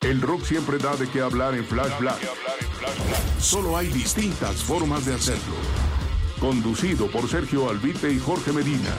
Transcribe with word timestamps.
El 0.00 0.20
rock 0.22 0.42
siempre 0.44 0.78
da 0.78 0.96
de 0.96 1.08
qué 1.10 1.20
hablar 1.20 1.54
en 1.54 1.64
Flash 1.64 1.98
Black. 1.98 2.18
Solo 3.38 3.76
hay 3.76 3.88
distintas 3.88 4.62
formas 4.62 5.06
de 5.06 5.14
hacerlo. 5.14 5.54
Conducido 6.40 7.10
por 7.10 7.28
Sergio 7.28 7.68
Albite 7.68 8.10
y 8.10 8.18
Jorge 8.18 8.52
Medina. 8.52 8.94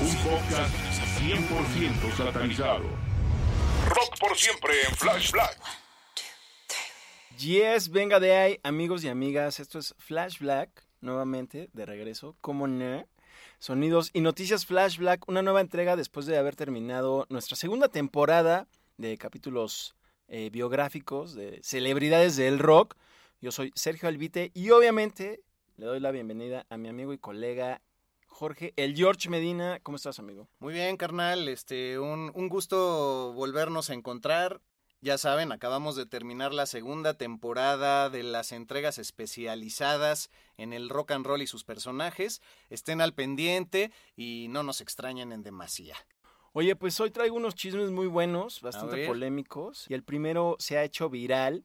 Un 0.00 0.16
podcast 0.16 0.74
100% 1.20 2.16
satanizado. 2.16 2.84
Rock 3.88 4.18
por 4.18 4.36
siempre 4.36 4.72
en 4.88 4.94
Flash 4.94 5.32
Black. 5.32 5.58
Yes, 7.38 7.90
venga 7.90 8.20
de 8.20 8.36
ahí, 8.36 8.60
amigos 8.62 9.02
y 9.04 9.08
amigas. 9.08 9.60
Esto 9.60 9.78
es 9.78 9.94
Flash 9.98 10.38
Black, 10.38 10.86
nuevamente, 11.00 11.68
de 11.72 11.86
regreso. 11.86 12.36
como 12.40 12.66
no? 12.66 13.06
Sonidos 13.60 14.08
y 14.14 14.22
noticias 14.22 14.64
Flash 14.64 14.96
Black, 14.96 15.28
una 15.28 15.42
nueva 15.42 15.60
entrega 15.60 15.94
después 15.94 16.24
de 16.24 16.38
haber 16.38 16.56
terminado 16.56 17.26
nuestra 17.28 17.56
segunda 17.56 17.88
temporada 17.88 18.66
de 18.96 19.18
capítulos 19.18 19.94
eh, 20.28 20.48
biográficos 20.48 21.34
de 21.34 21.60
celebridades 21.62 22.36
del 22.36 22.58
rock. 22.58 22.96
Yo 23.42 23.52
soy 23.52 23.70
Sergio 23.74 24.08
Albite 24.08 24.50
y 24.54 24.70
obviamente 24.70 25.42
le 25.76 25.84
doy 25.84 26.00
la 26.00 26.10
bienvenida 26.10 26.64
a 26.70 26.78
mi 26.78 26.88
amigo 26.88 27.12
y 27.12 27.18
colega 27.18 27.82
Jorge, 28.28 28.72
el 28.76 28.96
George 28.96 29.28
Medina. 29.28 29.78
¿Cómo 29.82 29.96
estás, 29.96 30.18
amigo? 30.18 30.48
Muy 30.58 30.72
bien, 30.72 30.96
carnal. 30.96 31.46
Este, 31.46 31.98
un, 31.98 32.32
un 32.34 32.48
gusto 32.48 33.34
volvernos 33.34 33.90
a 33.90 33.92
encontrar. 33.92 34.62
Ya 35.02 35.16
saben, 35.16 35.50
acabamos 35.50 35.96
de 35.96 36.04
terminar 36.04 36.52
la 36.52 36.66
segunda 36.66 37.14
temporada 37.14 38.10
de 38.10 38.22
las 38.22 38.52
entregas 38.52 38.98
especializadas 38.98 40.30
en 40.58 40.74
el 40.74 40.90
rock 40.90 41.12
and 41.12 41.24
roll 41.24 41.40
y 41.40 41.46
sus 41.46 41.64
personajes. 41.64 42.42
Estén 42.68 43.00
al 43.00 43.14
pendiente 43.14 43.92
y 44.14 44.48
no 44.50 44.62
nos 44.62 44.82
extrañen 44.82 45.32
en 45.32 45.42
demasía. 45.42 45.96
Oye, 46.52 46.76
pues 46.76 47.00
hoy 47.00 47.10
traigo 47.10 47.36
unos 47.36 47.54
chismes 47.54 47.90
muy 47.90 48.08
buenos, 48.08 48.60
bastante 48.60 49.06
polémicos. 49.06 49.86
Y 49.88 49.94
el 49.94 50.02
primero 50.02 50.56
se 50.58 50.76
ha 50.76 50.84
hecho 50.84 51.08
viral 51.08 51.64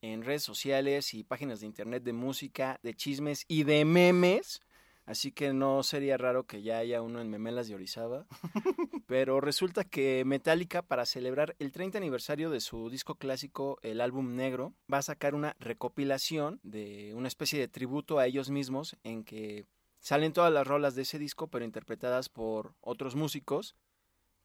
en 0.00 0.22
redes 0.22 0.42
sociales 0.42 1.12
y 1.12 1.24
páginas 1.24 1.60
de 1.60 1.66
internet 1.66 2.02
de 2.04 2.14
música, 2.14 2.80
de 2.82 2.94
chismes 2.94 3.44
y 3.48 3.64
de 3.64 3.84
memes. 3.84 4.62
Así 5.04 5.32
que 5.32 5.52
no 5.52 5.82
sería 5.82 6.16
raro 6.16 6.44
que 6.44 6.62
ya 6.62 6.78
haya 6.78 7.02
uno 7.02 7.20
en 7.20 7.28
Memelas 7.28 7.68
de 7.68 7.74
Orizaba. 7.74 8.26
Pero 9.06 9.40
resulta 9.40 9.84
que 9.84 10.24
Metallica, 10.24 10.82
para 10.82 11.06
celebrar 11.06 11.56
el 11.58 11.72
30 11.72 11.98
aniversario 11.98 12.50
de 12.50 12.60
su 12.60 12.88
disco 12.88 13.16
clásico, 13.16 13.78
el 13.82 14.00
álbum 14.00 14.36
negro, 14.36 14.74
va 14.92 14.98
a 14.98 15.02
sacar 15.02 15.34
una 15.34 15.56
recopilación 15.58 16.60
de 16.62 17.12
una 17.14 17.28
especie 17.28 17.58
de 17.58 17.68
tributo 17.68 18.18
a 18.18 18.26
ellos 18.26 18.50
mismos 18.50 18.96
en 19.02 19.24
que 19.24 19.66
salen 19.98 20.32
todas 20.32 20.52
las 20.52 20.66
rolas 20.66 20.94
de 20.94 21.02
ese 21.02 21.18
disco, 21.18 21.48
pero 21.48 21.64
interpretadas 21.64 22.28
por 22.28 22.74
otros 22.80 23.16
músicos 23.16 23.76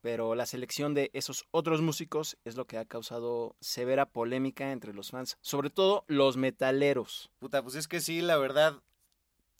pero 0.02 0.36
la 0.36 0.46
selección 0.46 0.94
de 0.94 1.10
esos 1.14 1.46
otros 1.52 1.82
músicos 1.82 2.38
es 2.46 2.56
lo 2.56 2.66
que 2.66 2.78
ha 2.78 2.86
causado 2.86 3.56
severa 3.60 4.06
polémica 4.06 4.72
entre 4.72 4.94
los 4.94 5.12
fans, 5.12 5.38
sobre 5.42 5.70
todo 5.70 6.06
los 6.08 6.38
metaleros. 6.38 7.30
Puta, 7.40 7.62
pues 7.64 7.76
es 7.76 7.88
que 7.88 8.00
sí, 8.00 8.22
la 8.22 8.38
verdad, 8.38 8.82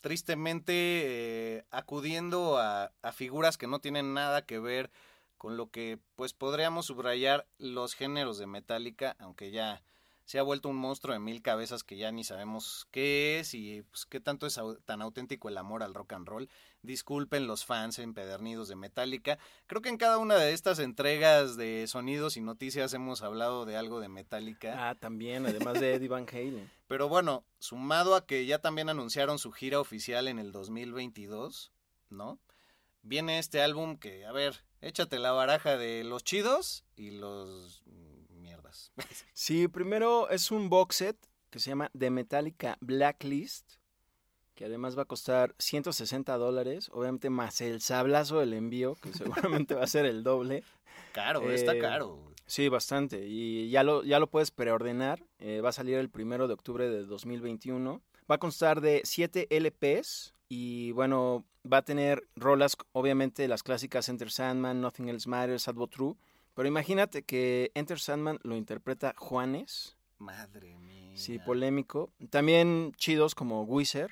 tristemente 0.02 0.74
eh, 0.74 1.66
acudiendo 1.72 2.58
a, 2.58 2.92
a 3.02 3.12
figuras 3.12 3.58
que 3.58 3.68
no 3.68 3.80
tienen 3.80 4.14
nada 4.14 4.46
que 4.46 4.60
ver 4.60 4.92
con 5.38 5.58
lo 5.58 5.70
que 5.70 6.00
pues 6.16 6.34
podríamos 6.34 6.88
subrayar 6.88 7.48
los 7.58 7.94
géneros 7.94 8.38
de 8.38 8.48
Metallica, 8.48 9.16
aunque 9.20 9.52
ya 9.52 9.82
se 10.28 10.40
ha 10.40 10.44
vuelto 10.44 10.68
un 10.68 10.76
monstruo 10.76 11.14
de 11.14 11.22
mil 11.22 11.42
cabezas 11.42 11.86
que 11.86 11.96
ya 11.96 12.12
ni 12.12 12.26
sabemos 12.26 12.86
qué 12.92 13.40
es 13.40 13.54
y 13.54 13.84
pues, 13.84 14.06
qué 14.06 14.20
tanto 14.20 14.46
es 14.46 14.60
tan 14.84 15.02
auténtico 15.02 15.48
el 15.48 15.58
amor 15.58 15.84
al 15.84 15.94
rock 15.94 16.12
and 16.14 16.28
roll. 16.28 16.50
Disculpen 16.82 17.48
los 17.48 17.64
fans 17.64 17.98
empedernidos 17.98 18.68
de 18.68 18.76
Metallica. 18.76 19.40
Creo 19.68 19.82
que 19.82 19.88
en 19.88 19.96
cada 19.96 20.18
una 20.18 20.36
de 20.36 20.52
estas 20.52 20.80
entregas 20.80 21.56
de 21.56 21.88
sonidos 21.88 22.36
y 22.36 22.42
noticias 22.42 22.94
hemos 22.94 23.22
hablado 23.22 23.66
de 23.66 23.78
algo 23.78 24.02
de 24.02 24.10
Metallica. 24.10 24.90
Ah, 24.90 24.96
también, 24.96 25.46
además 25.46 25.80
de 25.80 25.94
Eddie 25.94 26.10
Van 26.10 26.28
Halen. 26.30 26.70
Pero 26.88 27.08
bueno, 27.08 27.46
sumado 27.60 28.14
a 28.14 28.26
que 28.26 28.46
ya 28.46 28.60
también 28.60 28.90
anunciaron 28.90 29.40
su 29.40 29.54
gira 29.54 29.80
oficial 29.80 30.28
en 30.28 30.40
el 30.40 30.52
2022, 30.52 31.72
¿no? 32.10 32.38
Viene 33.02 33.40
este 33.40 33.62
álbum 33.62 33.98
que, 33.98 34.26
a 34.26 34.34
ver, 34.34 34.66
échate 34.82 35.20
la 35.20 35.32
baraja 35.32 35.78
de 35.78 36.04
los 36.04 36.26
chidos 36.26 36.84
y 36.98 37.12
los 37.12 37.82
Sí, 39.34 39.68
primero 39.68 40.30
es 40.30 40.52
un 40.52 40.70
box 40.70 40.96
set 40.98 41.18
que 41.50 41.60
se 41.60 41.70
llama 41.70 41.90
The 41.98 42.10
Metallica 42.10 42.78
Blacklist, 42.82 43.74
que 44.56 44.66
además 44.66 44.98
va 44.98 45.04
a 45.04 45.06
costar 45.06 45.56
160 45.60 46.36
dólares, 46.38 46.90
obviamente 46.92 47.30
más 47.30 47.62
el 47.62 47.80
sablazo 47.82 48.40
del 48.40 48.54
envío, 48.54 48.96
que 48.96 49.14
seguramente 49.14 49.76
va 49.76 49.84
a 49.84 49.88
ser 49.88 50.06
el 50.06 50.24
doble. 50.24 50.64
Caro, 51.14 51.52
está 51.52 51.74
Eh, 51.74 51.80
caro. 51.80 52.20
Sí, 52.46 52.70
bastante. 52.70 53.28
Y 53.28 53.70
ya 53.70 53.84
lo, 53.84 54.04
ya 54.04 54.20
lo 54.20 54.28
puedes 54.28 54.52
preordenar. 54.52 55.24
eh, 55.40 55.62
va 55.62 55.70
a 55.70 55.74
salir 55.74 55.98
el 55.98 56.10
primero 56.10 56.48
de 56.48 56.54
octubre 56.54 56.90
de 56.90 57.04
2021. 57.06 58.02
Va 58.30 58.36
a 58.36 58.38
constar 58.40 58.82
de 58.82 59.02
7 59.04 59.48
LPs. 59.50 60.34
Y 60.50 60.92
bueno, 60.92 61.44
va 61.72 61.78
a 61.78 61.82
tener 61.82 62.28
rolas, 62.36 62.78
obviamente, 62.94 63.48
las 63.48 63.64
clásicas 63.64 64.10
Enter 64.10 64.32
Sandman, 64.32 64.80
Nothing 64.82 65.10
Else 65.10 65.28
Matters, 65.30 65.68
But 65.74 65.92
True. 65.92 66.16
Pero 66.58 66.70
imagínate 66.70 67.22
que 67.22 67.72
Enter 67.76 68.00
Sandman 68.00 68.40
lo 68.42 68.56
interpreta 68.56 69.14
Juanes. 69.16 69.96
Madre 70.18 70.76
mía. 70.80 71.16
Sí, 71.16 71.38
polémico. 71.38 72.12
También 72.32 72.94
chidos 72.98 73.36
como 73.36 73.62
Wizard. 73.62 74.10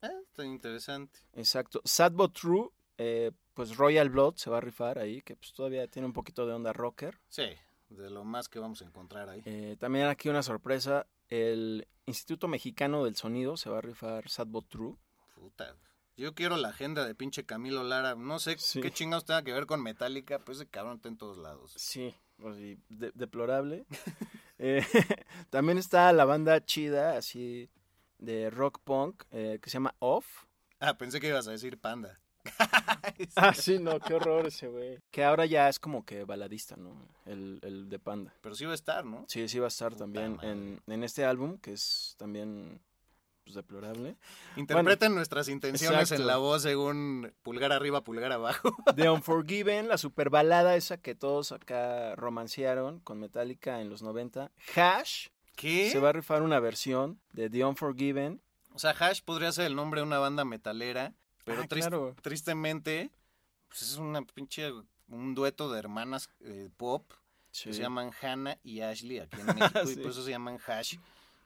Ah, 0.00 0.08
está 0.22 0.46
interesante. 0.46 1.20
Exacto. 1.34 1.82
Sad 1.84 2.12
But 2.12 2.32
True, 2.32 2.70
eh, 2.96 3.30
pues 3.52 3.76
Royal 3.76 4.08
Blood 4.08 4.36
se 4.36 4.48
va 4.48 4.56
a 4.56 4.62
rifar 4.62 4.98
ahí, 4.98 5.20
que 5.20 5.36
pues 5.36 5.52
todavía 5.52 5.86
tiene 5.86 6.06
un 6.06 6.14
poquito 6.14 6.46
de 6.46 6.54
onda 6.54 6.72
rocker. 6.72 7.20
Sí, 7.28 7.50
de 7.90 8.08
lo 8.08 8.24
más 8.24 8.48
que 8.48 8.58
vamos 8.58 8.80
a 8.80 8.86
encontrar 8.86 9.28
ahí. 9.28 9.42
Eh, 9.44 9.76
también 9.78 10.06
aquí 10.06 10.30
una 10.30 10.42
sorpresa, 10.42 11.06
el 11.28 11.86
Instituto 12.06 12.48
Mexicano 12.48 13.04
del 13.04 13.16
Sonido 13.16 13.58
se 13.58 13.68
va 13.68 13.78
a 13.78 13.82
rifar 13.82 14.30
Sad 14.30 14.46
But 14.46 14.68
True. 14.70 14.96
Puta. 15.34 15.76
Yo 16.16 16.34
quiero 16.34 16.56
la 16.56 16.68
agenda 16.68 17.04
de 17.06 17.14
pinche 17.14 17.44
Camilo 17.44 17.82
Lara. 17.84 18.14
No 18.14 18.38
sé 18.38 18.56
Sí. 18.58 18.80
qué 18.80 18.90
chingados 18.90 19.24
tenga 19.26 19.42
que 19.42 19.52
ver 19.52 19.66
con 19.66 19.82
Metallica, 19.82 20.38
pues 20.38 20.58
ese 20.58 20.68
cabrón 20.68 20.96
está 20.96 21.08
en 21.08 21.18
todos 21.18 21.36
lados. 21.38 21.72
Sí, 21.76 22.14
pues, 22.38 22.58
y 22.58 22.78
de- 22.88 23.12
deplorable. 23.14 23.86
Eh, 24.58 24.80
también 25.50 25.76
está 25.76 26.10
la 26.14 26.24
banda 26.24 26.64
chida, 26.64 27.18
así, 27.18 27.68
de 28.16 28.48
rock 28.48 28.80
punk, 28.82 29.24
eh, 29.30 29.58
que 29.60 29.68
se 29.68 29.74
llama 29.74 29.94
Off. 29.98 30.44
Ah, 30.80 30.96
pensé 30.96 31.20
que 31.20 31.28
ibas 31.28 31.46
a 31.46 31.50
decir 31.50 31.78
Panda. 31.78 32.18
Ah, 33.36 33.52
sí, 33.52 33.78
no, 33.78 34.00
qué 34.00 34.14
horror 34.14 34.46
ese 34.46 34.68
güey. 34.68 34.98
Que 35.10 35.24
ahora 35.24 35.44
ya 35.44 35.68
es 35.68 35.78
como 35.78 36.06
que 36.06 36.24
baladista, 36.24 36.74
¿no? 36.76 37.06
El, 37.26 37.58
el 37.62 37.90
de 37.90 37.98
Panda. 37.98 38.32
Pero 38.40 38.54
sí 38.54 38.64
va 38.64 38.72
a 38.72 38.74
estar, 38.76 39.04
¿no? 39.04 39.26
Sí, 39.28 39.46
sí 39.46 39.58
va 39.58 39.66
a 39.66 39.68
estar 39.68 39.90
Puta 39.92 40.04
también 40.04 40.38
en, 40.42 40.80
en 40.86 41.04
este 41.04 41.26
álbum, 41.26 41.58
que 41.58 41.72
es 41.74 42.14
también 42.18 42.80
pues, 43.46 43.54
deplorable. 43.54 44.16
Interpreten 44.56 45.14
nuestras 45.14 45.48
intenciones 45.48 46.00
exacto. 46.00 46.20
en 46.22 46.26
la 46.26 46.36
voz 46.36 46.62
según 46.62 47.32
pulgar 47.42 47.70
arriba, 47.72 48.02
pulgar 48.02 48.32
abajo. 48.32 48.76
The 48.96 49.08
Unforgiven, 49.08 49.86
la 49.88 49.96
super 49.98 50.30
balada 50.30 50.74
esa 50.74 50.96
que 50.96 51.14
todos 51.14 51.52
acá 51.52 52.16
romancearon 52.16 52.98
con 53.00 53.20
Metallica 53.20 53.80
en 53.80 53.88
los 53.88 54.02
90. 54.02 54.50
Hash 54.74 55.28
¿Qué? 55.54 55.88
se 55.90 56.00
va 56.00 56.08
a 56.08 56.12
rifar 56.12 56.42
una 56.42 56.58
versión 56.58 57.20
de 57.32 57.48
The 57.48 57.64
Unforgiven. 57.64 58.42
O 58.74 58.78
sea, 58.80 58.90
Hash 58.90 59.22
podría 59.22 59.52
ser 59.52 59.66
el 59.66 59.76
nombre 59.76 60.00
de 60.00 60.06
una 60.06 60.18
banda 60.18 60.44
metalera, 60.44 61.14
pero 61.44 61.62
Ah, 61.62 61.66
claro. 61.68 62.14
tristemente 62.22 63.10
pues 63.68 63.82
es 63.82 63.96
una 63.96 64.22
pinche, 64.22 64.70
un 65.08 65.34
dueto 65.34 65.70
de 65.72 65.78
hermanas 65.78 66.28
eh, 66.40 66.68
pop 66.76 67.10
Sí. 67.52 67.70
que 67.70 67.74
se 67.74 67.80
llaman 67.82 68.10
Hannah 68.20 68.58
y 68.62 68.80
Ashley 68.82 69.18
aquí 69.20 69.38
en 69.40 69.46
México 69.56 69.90
y 69.90 69.96
por 69.96 70.10
eso 70.10 70.22
se 70.22 70.30
llaman 70.30 70.58
Hash. 70.66 70.96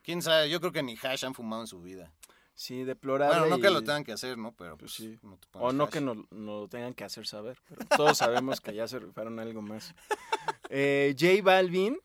Quién 0.03 0.23
sabe, 0.23 0.49
yo 0.51 0.61
creo 0.61 0.73
que 0.73 0.83
ni 0.83 0.97
Hash 0.97 1.25
han 1.25 1.35
fumado 1.35 1.63
en 1.63 1.67
su 1.69 1.81
vida. 1.83 2.13
Sí, 2.55 2.85
deplorable. 2.85 3.39
Bueno, 3.41 3.57
no 3.57 3.63
que 3.63 3.71
lo 3.71 3.81
tengan 3.81 4.05
que 4.05 4.13
hacer, 4.13 4.37
¿no? 4.37 4.53
Pero 4.53 4.77
Pues 4.77 4.95
pues, 4.99 5.11
sí. 5.13 5.19
no 5.23 5.39
te 5.39 5.47
O 5.53 5.73
no 5.73 5.85
hash. 5.85 5.91
que 5.93 6.01
nos 6.03 6.17
nos 6.31 6.61
lo 6.63 6.69
tengan 6.69 6.93
que 6.95 7.05
hacer 7.05 7.27
saber. 7.27 7.59
Pero 7.69 7.87
todos 7.97 8.19
sabemos 8.19 8.61
que 8.61 8.75
ya 8.75 8.87
se 8.87 8.99
rifaron 8.99 9.39
algo 9.39 9.63
más. 9.63 9.95
Eh, 10.73 11.17
J 11.19 11.43
Balvin, 11.43 11.99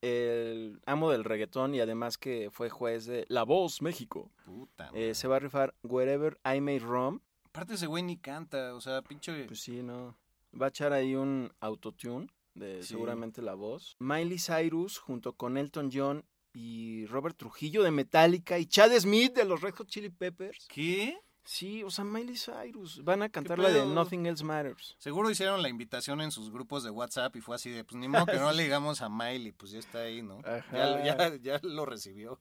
el 0.00 0.80
amo 0.86 1.10
del 1.10 1.24
reggaetón 1.24 1.74
y 1.74 1.80
además 1.80 2.18
que 2.18 2.50
fue 2.52 2.70
juez 2.70 3.04
de 3.06 3.24
La 3.28 3.42
Voz 3.42 3.82
México, 3.82 4.30
Puta, 4.44 4.90
eh, 4.94 5.14
se 5.14 5.26
va 5.28 5.36
a 5.36 5.40
rifar 5.40 5.74
Wherever 5.82 6.38
I 6.44 6.60
May 6.60 6.78
Roam. 6.78 7.20
Aparte 7.46 7.74
ese 7.74 7.86
güey 7.86 8.02
ni 8.04 8.16
canta, 8.16 8.74
o 8.74 8.80
sea, 8.80 9.02
pinche... 9.02 9.44
Pues 9.46 9.60
sí, 9.60 9.82
no. 9.82 10.16
Va 10.60 10.66
a 10.66 10.68
echar 10.68 10.92
ahí 10.92 11.14
un 11.16 11.52
autotune 11.60 12.28
de 12.54 12.82
Sí. 12.82 12.90
seguramente 12.90 13.42
la 13.42 13.54
voz. 13.54 13.96
Miley 13.98 14.38
Cyrus 14.38 14.98
junto 14.98 15.32
con 15.34 15.56
Elton 15.56 15.90
John 15.92 16.24
y 16.52 17.06
Robert 17.06 17.36
Trujillo 17.36 17.82
de 17.82 17.90
Metallica 17.90 18.58
y 18.58 18.66
Chad 18.66 18.92
Smith 18.98 19.34
de 19.34 19.44
los 19.44 19.60
Red 19.60 19.74
Hot 19.74 19.88
Chili 19.88 20.10
Peppers. 20.10 20.66
¿Qué? 20.68 21.18
Sí, 21.44 21.82
o 21.82 21.90
sea, 21.90 22.04
Miley 22.04 22.36
Cyrus. 22.36 23.02
Van 23.02 23.22
a 23.22 23.28
cantar 23.28 23.58
la 23.58 23.70
de? 23.70 23.84
Nothing 23.84 24.26
Else 24.26 24.44
Matters. 24.44 24.94
Seguro 24.98 25.30
hicieron 25.30 25.60
la 25.60 25.68
invitación 25.68 26.20
en 26.20 26.30
sus 26.30 26.50
grupos 26.50 26.84
de 26.84 26.90
WhatsApp 26.90 27.34
y 27.36 27.40
fue 27.40 27.56
así 27.56 27.70
de, 27.70 27.84
pues 27.84 27.96
ni 27.96 28.06
modo 28.06 28.26
que 28.26 28.36
no 28.38 28.52
le 28.52 28.62
digamos 28.62 29.02
a 29.02 29.08
Miley, 29.08 29.52
pues 29.52 29.72
ya 29.72 29.80
está 29.80 30.02
ahí, 30.02 30.22
¿no? 30.22 30.40
Ya, 30.72 31.04
ya, 31.04 31.36
ya 31.36 31.60
lo 31.62 31.84
recibió. 31.84 32.40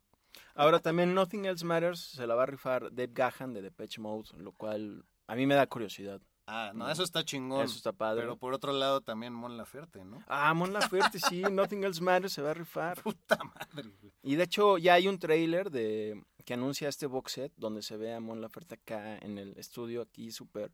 Ahora 0.54 0.80
también 0.80 1.16
Nothing 1.16 1.46
Else 1.46 1.66
Matters 1.66 2.00
se 2.00 2.28
la 2.28 2.36
va 2.36 2.44
a 2.44 2.48
rifar 2.48 2.94
Dave 2.94 3.12
Gahan 3.14 3.54
de 3.54 3.62
Depeche 3.62 4.00
Mode, 4.00 4.30
lo 4.38 4.52
cual 4.52 5.04
a 5.28 5.36
mí 5.36 5.46
me 5.46 5.56
da 5.56 5.66
curiosidad. 5.66 6.22
Ah, 6.54 6.74
no, 6.76 6.92
eso 6.92 7.04
está 7.04 7.24
chingón. 7.24 7.64
Eso 7.64 7.78
está 7.78 7.94
padre. 7.94 8.24
Pero 8.24 8.36
por 8.36 8.54
otro 8.54 8.74
lado 8.74 9.00
también 9.00 9.32
Mon 9.32 9.56
Laferte, 9.56 10.04
¿no? 10.04 10.22
Ah, 10.28 10.54
Mon 10.54 10.74
Laferte, 10.74 11.18
sí, 11.18 11.42
Nothing 11.52 11.86
Else 11.86 12.02
Matters 12.02 12.34
se 12.34 12.42
va 12.42 12.52
a 12.52 12.54
rifar. 12.54 13.02
Puta 13.02 13.38
madre, 13.38 13.90
güey. 14.02 14.12
Y 14.22 14.36
de 14.36 14.44
hecho 14.44 14.78
ya 14.78 14.96
hay 14.96 15.08
un 15.08 15.18
trailer 15.18 15.72
de 15.72 16.22
que 16.44 16.54
anuncia 16.56 16.90
este 16.90 17.06
box 17.06 17.32
set 17.32 17.54
donde 17.56 17.82
se 17.82 17.96
ve 17.96 18.14
a 18.14 18.20
Mon 18.20 18.42
Laferte 18.42 18.76
acá 18.76 19.18
en 19.20 19.38
el 19.38 19.58
estudio 19.58 20.02
aquí 20.02 20.30
súper 20.32 20.74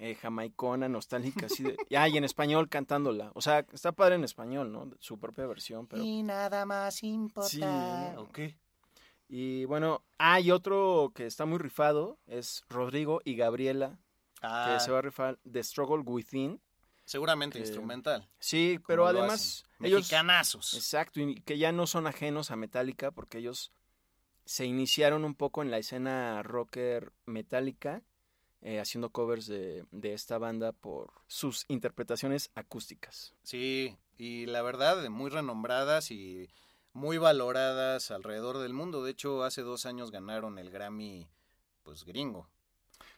eh, 0.00 0.16
jamaicona, 0.16 0.88
nostálgica, 0.88 1.46
así 1.46 1.62
de... 1.62 1.76
Ya, 1.88 2.08
y 2.08 2.16
en 2.16 2.24
español 2.24 2.68
cantándola. 2.68 3.30
O 3.34 3.40
sea, 3.40 3.64
está 3.72 3.92
padre 3.92 4.16
en 4.16 4.24
español, 4.24 4.72
¿no? 4.72 4.90
Su 4.98 5.20
propia 5.20 5.46
versión, 5.46 5.86
pero... 5.86 6.02
nada 6.02 6.66
más 6.66 7.00
importa. 7.04 7.48
Sí, 7.48 7.60
¿no? 7.60 8.22
Ok. 8.22 8.40
Y 9.28 9.66
bueno, 9.66 10.02
hay 10.18 10.50
otro 10.50 11.12
que 11.14 11.26
está 11.26 11.46
muy 11.46 11.58
rifado, 11.58 12.18
es 12.26 12.64
Rodrigo 12.68 13.20
y 13.24 13.36
Gabriela, 13.36 14.00
Ah, 14.42 14.74
que 14.74 14.84
se 14.84 14.90
va 14.90 14.98
a 14.98 15.02
rifar 15.02 15.38
The 15.50 15.62
Struggle 15.62 16.02
Within. 16.04 16.60
seguramente 17.04 17.58
instrumental. 17.58 18.28
Sí, 18.38 18.78
pero 18.86 19.06
además 19.06 19.64
ellos... 19.80 20.00
Mexicanazos. 20.00 20.74
Exacto, 20.74 21.20
y 21.20 21.40
que 21.42 21.58
ya 21.58 21.72
no 21.72 21.86
son 21.86 22.06
ajenos 22.06 22.50
a 22.50 22.56
Metallica 22.56 23.10
porque 23.10 23.38
ellos 23.38 23.72
se 24.44 24.66
iniciaron 24.66 25.24
un 25.24 25.34
poco 25.34 25.62
en 25.62 25.70
la 25.70 25.78
escena 25.78 26.42
rocker 26.42 27.12
metálica 27.26 28.02
eh, 28.60 28.78
haciendo 28.80 29.10
covers 29.10 29.46
de, 29.46 29.84
de 29.90 30.12
esta 30.12 30.38
banda 30.38 30.72
por 30.72 31.12
sus 31.26 31.64
interpretaciones 31.68 32.50
acústicas. 32.54 33.34
Sí, 33.42 33.96
y 34.16 34.46
la 34.46 34.62
verdad, 34.62 35.08
muy 35.08 35.30
renombradas 35.30 36.10
y 36.12 36.48
muy 36.92 37.18
valoradas 37.18 38.10
alrededor 38.10 38.58
del 38.58 38.72
mundo. 38.72 39.02
De 39.02 39.10
hecho, 39.10 39.42
hace 39.42 39.62
dos 39.62 39.84
años 39.86 40.10
ganaron 40.12 40.58
el 40.58 40.70
Grammy, 40.70 41.28
pues 41.82 42.04
gringo. 42.04 42.48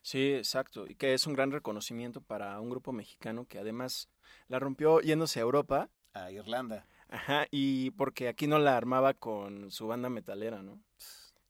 Sí, 0.04 0.34
exacto, 0.34 0.86
y 0.86 0.96
que 0.96 1.14
es 1.14 1.26
un 1.26 1.32
gran 1.32 1.50
reconocimiento 1.50 2.20
para 2.20 2.60
un 2.60 2.68
grupo 2.68 2.92
mexicano 2.92 3.46
que 3.46 3.58
además 3.58 4.10
la 4.48 4.58
rompió 4.58 5.00
yéndose 5.00 5.38
a 5.40 5.42
Europa, 5.44 5.88
A 6.12 6.30
Irlanda. 6.30 6.86
ajá, 7.08 7.46
y 7.50 7.90
porque 7.92 8.28
aquí 8.28 8.46
no 8.46 8.58
la 8.58 8.76
armaba 8.76 9.14
con 9.14 9.70
su 9.70 9.86
banda 9.86 10.10
metalera, 10.10 10.62
¿no? 10.62 10.78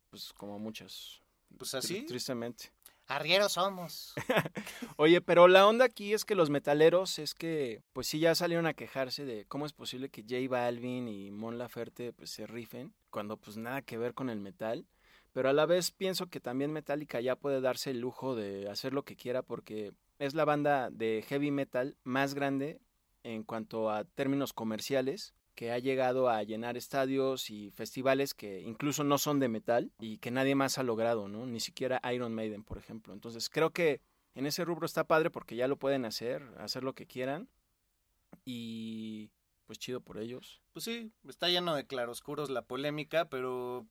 Pues 0.09 0.33
como 0.35 0.61
muchas. 0.61 1.21
Pues 1.59 1.75
así. 1.75 2.07
Tristemente. 2.07 2.71
Arrieros 3.09 3.55
somos. 3.55 4.15
Oye, 4.99 5.21
pero 5.21 5.49
la 5.49 5.67
onda 5.67 5.85
aquí 5.87 6.15
es 6.15 6.25
que 6.25 6.37
los 6.37 6.49
metaleros 6.49 7.19
es 7.19 7.35
que, 7.35 7.83
pues 7.93 8.07
sí, 8.07 8.21
ya 8.21 8.37
salieron 8.37 8.67
a 8.67 8.75
quejarse 8.75 9.25
de 9.25 9.47
cómo 9.47 9.67
es 9.67 9.73
posible 9.73 10.11
que 10.11 10.23
J 10.23 10.49
Balvin 10.49 11.09
y 11.09 11.33
Mon 11.33 11.59
Laferte 11.59 12.13
pues 12.13 12.31
se 12.31 12.47
rifen, 12.47 12.95
cuando 13.11 13.37
pues 13.37 13.57
nada 13.57 13.83
que 13.83 13.99
ver 13.99 14.15
con 14.15 14.31
el 14.31 14.39
metal. 14.39 14.87
Pero 15.35 15.49
a 15.49 15.53
la 15.53 15.67
vez 15.67 15.91
pienso 15.91 16.29
que 16.31 16.39
también 16.39 16.73
Metallica 16.73 17.21
ya 17.21 17.35
puede 17.35 17.61
darse 17.61 17.91
el 17.91 17.99
lujo 17.99 18.37
de 18.37 18.71
hacer 18.71 18.95
lo 18.95 19.05
que 19.05 19.17
quiera 19.17 19.43
porque 19.43 19.93
es 20.21 20.33
la 20.35 20.45
banda 20.45 20.91
de 20.91 21.25
heavy 21.27 21.51
metal 21.51 21.97
más 22.05 22.35
grande 22.35 22.81
en 23.25 23.43
cuanto 23.43 23.91
a 23.91 24.05
términos 24.05 24.53
comerciales 24.53 25.35
que 25.57 25.73
ha 25.73 25.81
llegado 25.81 26.29
a 26.29 26.41
llenar 26.45 26.77
estadios 26.77 27.51
y 27.51 27.73
festivales 27.73 28.33
que 28.33 28.61
incluso 28.61 29.03
no 29.03 29.19
son 29.19 29.41
de 29.41 29.49
metal 29.49 29.91
y 29.99 30.19
que 30.19 30.31
nadie 30.31 30.55
más 30.55 30.79
ha 30.79 30.85
logrado, 30.85 31.27
¿no? 31.27 31.47
Ni 31.47 31.59
siquiera 31.59 32.01
Iron 32.13 32.33
Maiden, 32.33 32.63
por 32.63 32.79
ejemplo. 32.79 33.13
Entonces 33.13 33.51
creo 33.51 33.71
que 33.71 34.01
en 34.37 34.47
ese 34.47 34.65
rubro 34.65 34.87
está 34.87 35.03
padre 35.03 35.31
porque 35.31 35.57
ya 35.57 35.67
lo 35.67 35.81
pueden 35.81 36.05
hacer, 36.05 36.49
hacer 36.59 36.85
lo 36.85 36.95
que 36.95 37.07
quieran 37.07 37.49
y 38.45 39.31
pues 39.67 39.81
chido 39.81 40.01
por 40.01 40.19
ellos. 40.19 40.63
Pues 40.73 40.85
sí, 40.85 41.11
está 41.29 41.49
lleno 41.49 41.75
de 41.75 41.89
claroscuros 41.89 42.51
la 42.51 42.63
polémica, 42.63 43.29
pero 43.29 43.85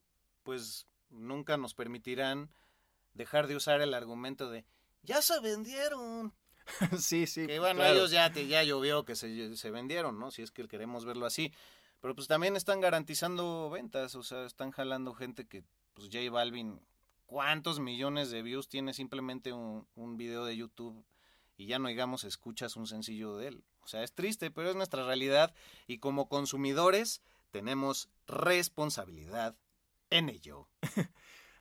pues 0.43 0.87
nunca 1.13 1.57
nos 1.57 1.74
permitirán 1.74 2.50
dejar 3.13 3.48
de 3.48 3.56
usar 3.56 3.81
el 3.81 3.94
argumento 3.94 4.50
de 4.50 4.65
ya 5.04 5.21
se 5.21 5.39
vendieron. 5.42 6.33
sí, 7.00 7.27
sí. 7.27 7.45
Que 7.45 7.60
bueno, 7.60 7.80
claro. 7.81 7.94
ellos 7.95 8.12
ya, 8.12 8.31
te- 8.31 8.48
ya 8.48 8.63
llovió 8.63 9.04
que 9.06 9.15
se, 9.15 9.56
se 9.57 9.71
vendieron, 9.71 10.18
¿no? 10.19 10.31
Si 10.31 10.42
es 10.42 10.51
que 10.51 10.68
queremos 10.68 11.06
verlo 11.06 11.25
así. 11.25 11.54
Pero 12.01 12.15
pues 12.15 12.27
también 12.27 12.56
están 12.56 12.81
garantizando 12.81 13.69
ventas, 13.69 14.15
o 14.15 14.24
sea, 14.24 14.45
están 14.45 14.71
jalando 14.71 15.13
gente 15.13 15.45
que, 15.45 15.63
pues 15.94 16.07
J 16.12 16.30
Balvin, 16.31 16.81
¿cuántos 17.25 17.80
millones 17.80 18.30
de 18.30 18.42
views 18.42 18.68
tiene 18.68 18.94
simplemente 18.94 19.54
un, 19.54 19.88
un 19.95 20.18
video 20.18 20.44
de 20.45 20.56
YouTube? 20.57 21.06
Y 21.57 21.68
ya 21.68 21.80
no 21.80 21.88
digamos 21.88 22.24
escuchas 22.24 22.75
un 22.75 22.88
sencillo 22.88 23.38
de 23.38 23.48
él. 23.50 23.63
O 23.81 23.88
sea, 23.88 24.04
es 24.04 24.13
triste, 24.13 24.51
pero 24.51 24.69
es 24.69 24.75
nuestra 24.75 25.06
realidad 25.06 25.54
y 25.88 26.00
como 26.00 26.27
consumidores 26.30 27.21
tenemos 27.51 28.10
responsabilidad 28.27 29.56
en 30.13 30.30
ello. 30.30 30.68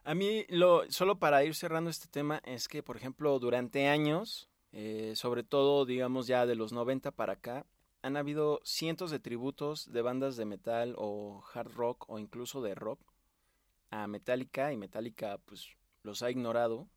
A 0.05 0.15
mí, 0.15 0.45
lo, 0.49 0.83
solo 0.91 1.19
para 1.19 1.45
ir 1.45 1.55
cerrando 1.55 1.89
este 1.89 2.09
tema, 2.09 2.43
es 2.45 2.69
que, 2.69 2.83
por 2.83 2.97
ejemplo, 2.97 3.39
durante 3.39 3.89
años, 3.89 4.51
eh, 4.73 5.13
sobre 5.17 5.43
todo, 5.43 5.85
digamos, 5.87 6.27
ya 6.27 6.45
de 6.45 6.55
los 6.55 6.73
90 6.73 7.13
para 7.13 7.35
acá, 7.35 7.67
han 8.03 8.17
habido 8.17 8.61
cientos 8.65 9.11
de 9.11 9.21
tributos 9.21 9.93
de 9.93 10.03
bandas 10.03 10.37
de 10.37 10.44
metal 10.44 10.97
o 10.99 11.43
hard 11.55 11.73
rock 11.73 12.05
o 12.09 12.19
incluso 12.19 12.61
de 12.63 12.75
rock 12.75 13.01
a 13.91 14.06
Metallica 14.09 14.73
y 14.73 14.77
Metallica, 14.77 15.39
pues, 15.44 15.69
los 16.03 16.23
ha 16.23 16.31
ignorado, 16.31 16.89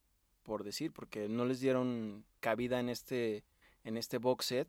por 0.42 0.64
decir, 0.64 0.92
porque 0.92 1.30
no 1.30 1.46
les 1.46 1.60
dieron 1.60 2.26
cabida 2.40 2.80
en 2.80 2.90
este, 2.90 3.46
en 3.84 3.98
este 3.98 4.18
box 4.18 4.46
set 4.46 4.68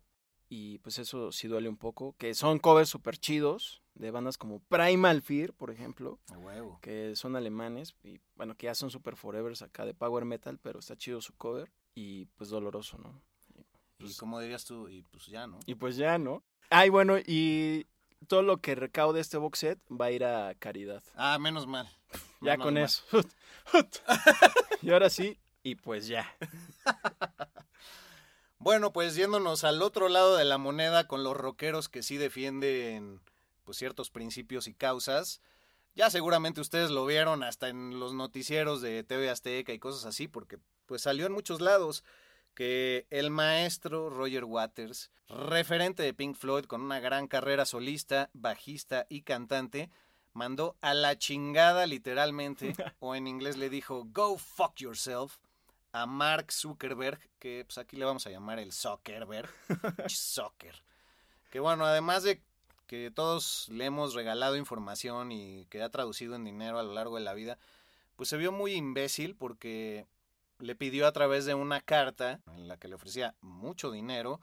y 0.49 0.79
pues 0.79 0.99
eso 0.99 1.33
sí 1.33 1.49
duele 1.49 1.69
un 1.69 1.77
poco, 1.77 2.15
que 2.19 2.35
son 2.35 2.59
covers 2.59 2.89
súper 2.91 3.17
chidos 3.17 3.83
de 3.97 4.11
bandas 4.11 4.39
como 4.39 4.61
Primal 4.61 5.23
Fear, 5.23 5.53
por 5.53 5.71
ejemplo 5.71 6.19
A 6.33 6.39
huevo. 6.39 6.79
que 6.83 7.17
son 7.17 7.35
alemanes 7.37 7.95
y 8.05 8.21
bueno, 8.37 8.55
que 8.57 8.67
ya 8.67 8.75
son 8.75 8.91
super 8.91 9.17
forevers 9.17 9.63
acá 9.63 9.85
de 9.85 9.95
power 9.95 10.25
metal, 10.25 10.59
pero 10.63 10.79
está 10.79 10.97
chido 10.97 11.21
su 11.21 11.35
cover 11.35 11.71
y 11.95 12.27
pues 12.37 12.51
doloroso, 12.51 12.99
¿no? 12.99 13.21
Y 13.99 14.05
Pues- 14.05 14.19
como 14.19 14.39
dirías 14.41 14.65
tú, 14.65 14.89
y 14.89 15.03
pues 15.03 15.27
ya, 15.27 15.47
¿no? 15.47 15.59
Y 15.67 15.75
pues 15.75 15.97
ya, 15.97 16.19
¿no? 16.19 16.43
Ay, 16.71 16.91
bueno, 16.91 17.17
y 17.19 17.87
todo 18.29 18.43
lo 18.43 18.59
que 18.59 18.75
recaude 18.75 19.21
este 19.21 19.39
box 19.39 19.59
set 19.61 19.79
va 19.91 20.07
a 20.07 20.11
ir 20.11 20.25
a 20.25 20.55
caridad. 20.57 21.03
Ah, 21.15 21.39
menos 21.39 21.67
mal. 21.67 21.89
Ya 22.43 22.53
Menos 22.59 22.65
con 22.67 22.75
mal. 22.75 22.83
eso. 22.85 23.03
y 24.83 24.91
ahora 24.91 25.09
sí, 25.09 25.39
y 25.63 25.75
pues 25.77 26.07
ya. 26.07 26.31
Bueno, 28.59 28.93
pues 28.93 29.15
yéndonos 29.15 29.65
al 29.65 29.83
otro 29.83 30.09
lado 30.09 30.37
de 30.37 30.45
la 30.45 30.59
moneda 30.59 31.07
con 31.07 31.23
los 31.23 31.37
rockeros 31.37 31.89
que 31.89 32.03
sí 32.03 32.17
defienden 32.17 33.21
pues 33.67 33.77
ciertos 33.77 34.09
principios 34.09 34.69
y 34.69 34.75
causas. 34.75 35.43
Ya 35.95 36.09
seguramente 36.09 36.61
ustedes 36.61 36.91
lo 36.91 37.05
vieron 37.05 37.43
hasta 37.43 37.69
en 37.69 37.99
los 37.99 38.15
noticieros 38.15 38.81
de 38.81 39.03
TV 39.03 39.29
Azteca 39.29 39.73
y 39.73 39.79
cosas 39.79 40.07
así, 40.07 40.29
porque 40.29 40.59
pues 40.87 41.03
salió 41.03 41.27
en 41.27 41.33
muchos 41.33 41.61
lados 41.61 42.05
que 42.55 43.07
el 43.11 43.31
maestro 43.31 44.09
Roger 44.09 44.45
Waters, 44.45 45.11
referente 45.29 46.03
de 46.03 46.15
Pink 46.15 46.37
Floyd 46.37 46.65
con 46.65 46.81
una 46.81 47.01
gran 47.01 47.29
carrera 47.29 47.67
solista, 47.67 48.31
bajista 48.33 49.07
y 49.11 49.23
cantante, 49.23 49.91
mandó 50.33 50.77
a 50.81 50.95
la 50.95 51.19
chingada 51.19 51.87
literalmente, 51.87 52.75
o 53.01 53.15
en 53.15 53.27
inglés 53.27 53.57
le 53.57 53.69
dijo, 53.69 54.05
go 54.07 54.39
fuck 54.39 54.77
yourself, 54.77 55.39
a 55.93 56.07
Mark 56.07 56.53
Zuckerberg, 56.53 57.21
que 57.39 57.65
pues 57.67 57.79
aquí 57.79 57.97
le 57.97 58.05
vamos 58.05 58.27
a 58.27 58.31
llamar 58.31 58.59
el 58.59 58.73
Zuckerberg, 58.73 59.51
Zucker. 60.09 60.83
Que 61.51 61.59
bueno, 61.59 61.87
además 61.87 62.23
de 62.23 62.43
que 62.87 63.11
todos 63.11 63.69
le 63.69 63.87
hemos 63.87 64.15
regalado 64.15 64.57
información 64.57 65.33
y 65.33 65.67
que 65.67 65.83
ha 65.83 65.91
traducido 65.91 66.35
en 66.35 66.45
dinero 66.45 66.79
a 66.79 66.83
lo 66.83 66.95
largo 66.95 67.17
de 67.17 67.25
la 67.25 67.35
vida, 67.35 67.59
pues 68.17 68.29
se 68.29 68.37
vio 68.37 68.53
muy 68.53 68.73
imbécil 68.73 69.35
porque 69.35 70.07
le 70.59 70.75
pidió 70.75 71.07
a 71.07 71.13
través 71.13 71.45
de 71.45 71.55
una 71.55 71.81
carta 71.81 72.41
en 72.55 72.69
la 72.69 72.77
que 72.79 72.89
le 72.89 72.95
ofrecía 72.95 73.35
mucho 73.41 73.91
dinero 73.91 74.41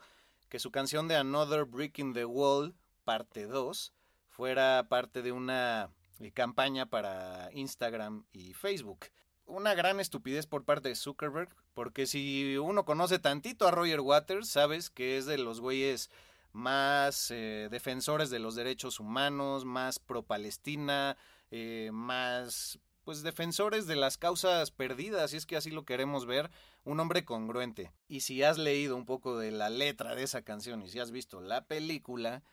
que 0.50 0.60
su 0.60 0.72
canción 0.72 1.08
de 1.08 1.16
Another 1.16 1.66
Brick 1.66 1.98
in 1.98 2.14
the 2.14 2.26
Wall, 2.26 2.76
parte 3.04 3.48
2, 3.48 3.92
fuera 4.30 4.86
parte 4.88 5.24
de 5.24 5.32
una 5.32 5.90
eh, 6.20 6.32
campaña 6.32 6.86
para 6.86 7.50
Instagram 7.54 8.26
y 8.32 8.54
Facebook. 8.54 9.08
Una 9.46 9.74
gran 9.74 10.00
estupidez 10.00 10.46
por 10.46 10.64
parte 10.64 10.90
de 10.90 10.96
Zuckerberg, 10.96 11.50
porque 11.74 12.06
si 12.06 12.56
uno 12.58 12.86
conoce 12.86 13.18
tantito 13.18 13.68
a 13.68 13.72
Roger 13.72 14.02
Waters, 14.02 14.48
sabes 14.48 14.92
que 14.92 15.18
es 15.18 15.26
de 15.26 15.40
los 15.40 15.60
güeyes 15.60 16.12
más 16.54 17.32
eh, 17.32 17.68
defensores 17.70 18.30
de 18.30 18.40
los 18.40 18.56
derechos 18.56 19.00
humanos, 19.00 19.66
más 19.66 20.00
pro-Palestina, 20.00 21.18
eh, 21.52 21.90
más 21.92 22.80
pues 23.04 23.22
defensores 23.22 23.86
de 23.86 23.98
las 23.98 24.18
causas 24.18 24.72
perdidas, 24.72 25.32
si 25.32 25.38
es 25.38 25.46
que 25.46 25.58
así 25.58 25.72
lo 25.72 25.84
queremos 25.84 26.26
ver, 26.26 26.50
un 26.86 27.02
hombre 27.02 27.26
congruente. 27.26 27.92
Y 28.08 28.22
si 28.22 28.44
has 28.44 28.58
leído 28.58 28.96
un 28.96 29.06
poco 29.06 29.38
de 29.38 29.52
la 29.52 29.70
letra 29.70 30.16
de 30.16 30.24
esa 30.24 30.44
canción 30.44 30.82
y 30.82 30.90
si 30.90 31.00
has 31.00 31.12
visto 31.12 31.42
la 31.42 31.66
película, 31.66 32.44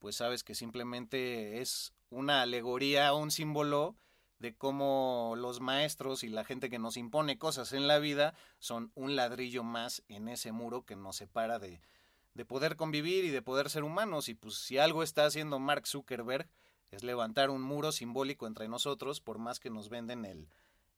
pues 0.00 0.16
sabes 0.16 0.42
que 0.42 0.56
simplemente 0.56 1.60
es 1.60 1.92
una 2.08 2.42
alegoría, 2.42 3.14
un 3.14 3.30
símbolo 3.30 3.94
de 4.40 4.56
cómo 4.56 5.34
los 5.36 5.60
maestros 5.60 6.24
y 6.24 6.28
la 6.28 6.44
gente 6.44 6.70
que 6.70 6.78
nos 6.78 6.96
impone 6.96 7.38
cosas 7.38 7.72
en 7.72 7.86
la 7.86 7.98
vida 7.98 8.34
son 8.58 8.90
un 8.94 9.14
ladrillo 9.14 9.62
más 9.62 10.02
en 10.08 10.28
ese 10.28 10.50
muro 10.50 10.84
que 10.86 10.96
nos 10.96 11.16
separa 11.16 11.58
de, 11.58 11.80
de 12.34 12.44
poder 12.44 12.76
convivir 12.76 13.24
y 13.24 13.30
de 13.30 13.42
poder 13.42 13.70
ser 13.70 13.84
humanos. 13.84 14.28
Y 14.28 14.34
pues 14.34 14.54
si 14.54 14.78
algo 14.78 15.02
está 15.02 15.24
haciendo 15.24 15.58
Mark 15.58 15.86
Zuckerberg 15.86 16.48
es 16.90 17.02
levantar 17.04 17.50
un 17.50 17.62
muro 17.62 17.92
simbólico 17.92 18.46
entre 18.46 18.68
nosotros, 18.68 19.20
por 19.20 19.38
más 19.38 19.60
que 19.60 19.70
nos 19.70 19.88
venden 19.88 20.24
el 20.24 20.48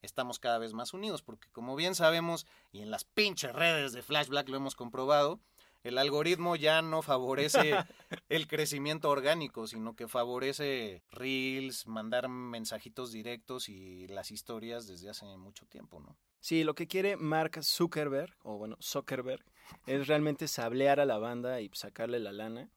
estamos 0.02 0.38
cada 0.38 0.58
vez 0.58 0.72
más 0.72 0.92
unidos, 0.94 1.22
porque 1.22 1.48
como 1.52 1.76
bien 1.76 1.94
sabemos, 1.94 2.46
y 2.72 2.80
en 2.80 2.90
las 2.90 3.04
pinches 3.04 3.52
redes 3.52 3.92
de 3.92 4.02
Flash 4.02 4.28
Black 4.28 4.48
lo 4.48 4.56
hemos 4.56 4.74
comprobado, 4.74 5.40
el 5.82 5.98
algoritmo 5.98 6.56
ya 6.56 6.82
no 6.82 7.02
favorece 7.02 7.72
el 8.28 8.46
crecimiento 8.46 9.10
orgánico, 9.10 9.66
sino 9.66 9.94
que 9.94 10.08
favorece 10.08 11.02
reels, 11.10 11.86
mandar 11.86 12.28
mensajitos 12.28 13.12
directos 13.12 13.68
y 13.68 14.06
las 14.08 14.30
historias 14.30 14.86
desde 14.86 15.10
hace 15.10 15.26
mucho 15.36 15.66
tiempo, 15.66 16.00
¿no? 16.00 16.16
Sí, 16.40 16.64
lo 16.64 16.74
que 16.74 16.88
quiere 16.88 17.16
Mark 17.16 17.62
Zuckerberg, 17.62 18.34
o 18.42 18.58
bueno, 18.58 18.76
Zuckerberg, 18.82 19.44
es 19.86 20.08
realmente 20.08 20.48
sablear 20.48 20.98
a 20.98 21.06
la 21.06 21.18
banda 21.18 21.60
y 21.60 21.70
sacarle 21.72 22.18
la 22.18 22.32
lana. 22.32 22.68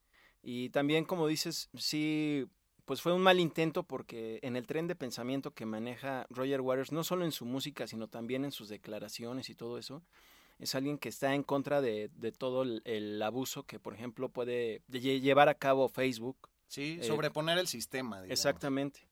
Y 0.43 0.69
también, 0.69 1.03
como 1.03 1.25
dices, 1.25 1.69
sí, 1.75 2.47
pues 2.85 3.01
fue 3.01 3.13
un 3.13 3.23
mal 3.23 3.39
intento 3.39 3.83
porque 3.83 4.39
en 4.43 4.55
el 4.55 4.67
tren 4.67 4.85
de 4.85 4.95
pensamiento 4.95 5.51
que 5.51 5.65
maneja 5.65 6.27
Roger 6.29 6.61
Waters, 6.61 6.91
no 6.91 7.03
solo 7.03 7.25
en 7.25 7.31
su 7.31 7.45
música, 7.45 7.87
sino 7.87 8.07
también 8.07 8.45
en 8.45 8.51
sus 8.51 8.69
declaraciones 8.69 9.49
y 9.49 9.55
todo 9.55 9.79
eso, 9.79 10.03
es 10.59 10.75
alguien 10.75 10.97
que 10.97 11.09
está 11.09 11.33
en 11.33 11.43
contra 11.43 11.81
de, 11.81 12.09
todo 12.37 12.63
el, 12.63 13.21
abuso 13.21 13.63
que, 13.63 13.79
por 13.79 13.93
ejemplo, 13.93 14.29
puede 14.29 14.81
llevar 14.89 15.49
a 15.49 15.55
cabo 15.55 15.89
Facebook. 15.89 16.49
Sí, 16.67 16.97
eh, 16.99 17.03
sobreponer 17.03 17.57
el 17.57 17.67
sistema. 17.67 18.25
Exactamente. 18.25 19.07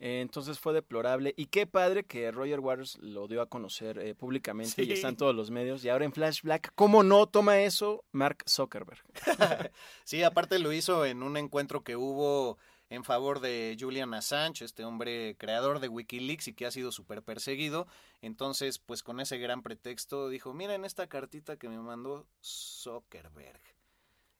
Eh, 0.00 0.20
entonces 0.20 0.58
fue 0.58 0.72
deplorable. 0.72 1.34
Y 1.36 1.46
qué 1.46 1.66
padre 1.66 2.04
que 2.04 2.30
Roger 2.30 2.60
Waters 2.60 2.98
lo 2.98 3.28
dio 3.28 3.42
a 3.42 3.46
conocer 3.46 3.98
eh, 3.98 4.14
públicamente 4.14 4.82
y 4.82 4.92
está 4.92 5.08
en 5.08 5.16
todos 5.16 5.34
los 5.34 5.50
medios. 5.50 5.84
Y 5.84 5.88
ahora 5.88 6.04
en 6.04 6.12
Flash 6.12 6.42
Black, 6.42 6.72
¿cómo 6.74 7.02
no 7.02 7.26
toma 7.26 7.60
eso 7.60 8.04
Mark 8.12 8.44
Zuckerberg? 8.48 9.02
sí, 10.04 10.22
aparte 10.22 10.58
lo 10.58 10.72
hizo 10.72 11.04
en 11.04 11.22
un 11.22 11.36
encuentro 11.36 11.82
que 11.82 11.96
hubo 11.96 12.58
en 12.90 13.04
favor 13.04 13.40
de 13.40 13.76
Julian 13.78 14.12
Assange, 14.14 14.64
este 14.64 14.84
hombre 14.84 15.36
creador 15.38 15.78
de 15.78 15.88
Wikileaks 15.88 16.48
y 16.48 16.54
que 16.54 16.66
ha 16.66 16.72
sido 16.72 16.90
súper 16.90 17.22
perseguido. 17.22 17.86
Entonces, 18.20 18.80
pues 18.80 19.04
con 19.04 19.20
ese 19.20 19.38
gran 19.38 19.62
pretexto 19.62 20.28
dijo, 20.28 20.52
miren 20.52 20.84
esta 20.84 21.06
cartita 21.06 21.56
que 21.56 21.68
me 21.68 21.78
mandó 21.78 22.26
Zuckerberg. 22.42 23.60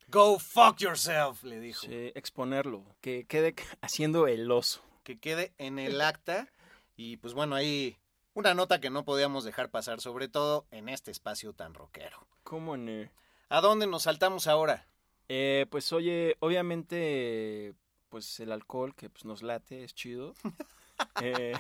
Go 0.09 0.41
fuck 0.41 0.79
yourself, 0.79 1.45
le 1.45 1.61
dijo. 1.61 1.83
Sí, 1.83 2.11
exponerlo, 2.17 2.85
que 3.01 3.25
quede 3.27 3.55
haciendo 3.81 4.27
el 4.27 4.51
oso. 4.51 4.83
Que 5.05 5.19
quede 5.19 5.53
en 5.59 5.79
el 5.79 6.01
acta. 6.01 6.49
Y 6.97 7.19
pues 7.19 7.33
bueno, 7.35 7.55
ahí 7.55 7.97
una 8.35 8.55
nota 8.55 8.81
que 8.81 8.91
no 8.91 9.05
podíamos 9.05 9.45
dejar 9.45 9.71
pasar, 9.71 10.01
sobre 10.01 10.29
todo 10.29 10.67
en 10.73 10.89
este 10.89 11.13
espacio 11.13 11.53
tan 11.53 11.75
rockero. 11.75 12.27
¿Cómo 12.43 12.77
no? 12.77 13.09
¿A 13.49 13.61
dónde 13.61 13.87
nos 13.87 14.03
saltamos 14.03 14.49
ahora? 14.49 14.89
Eh, 15.29 15.67
pues 15.71 15.93
oye, 15.93 16.37
obviamente 16.41 17.75
pues 18.11 18.41
el 18.41 18.53
alcohol 18.53 18.95
que 18.95 19.09
pues, 19.09 19.25
nos 19.25 19.43
late, 19.43 19.85
es 19.85 19.95
chido. 19.95 20.35
eh, 21.23 21.55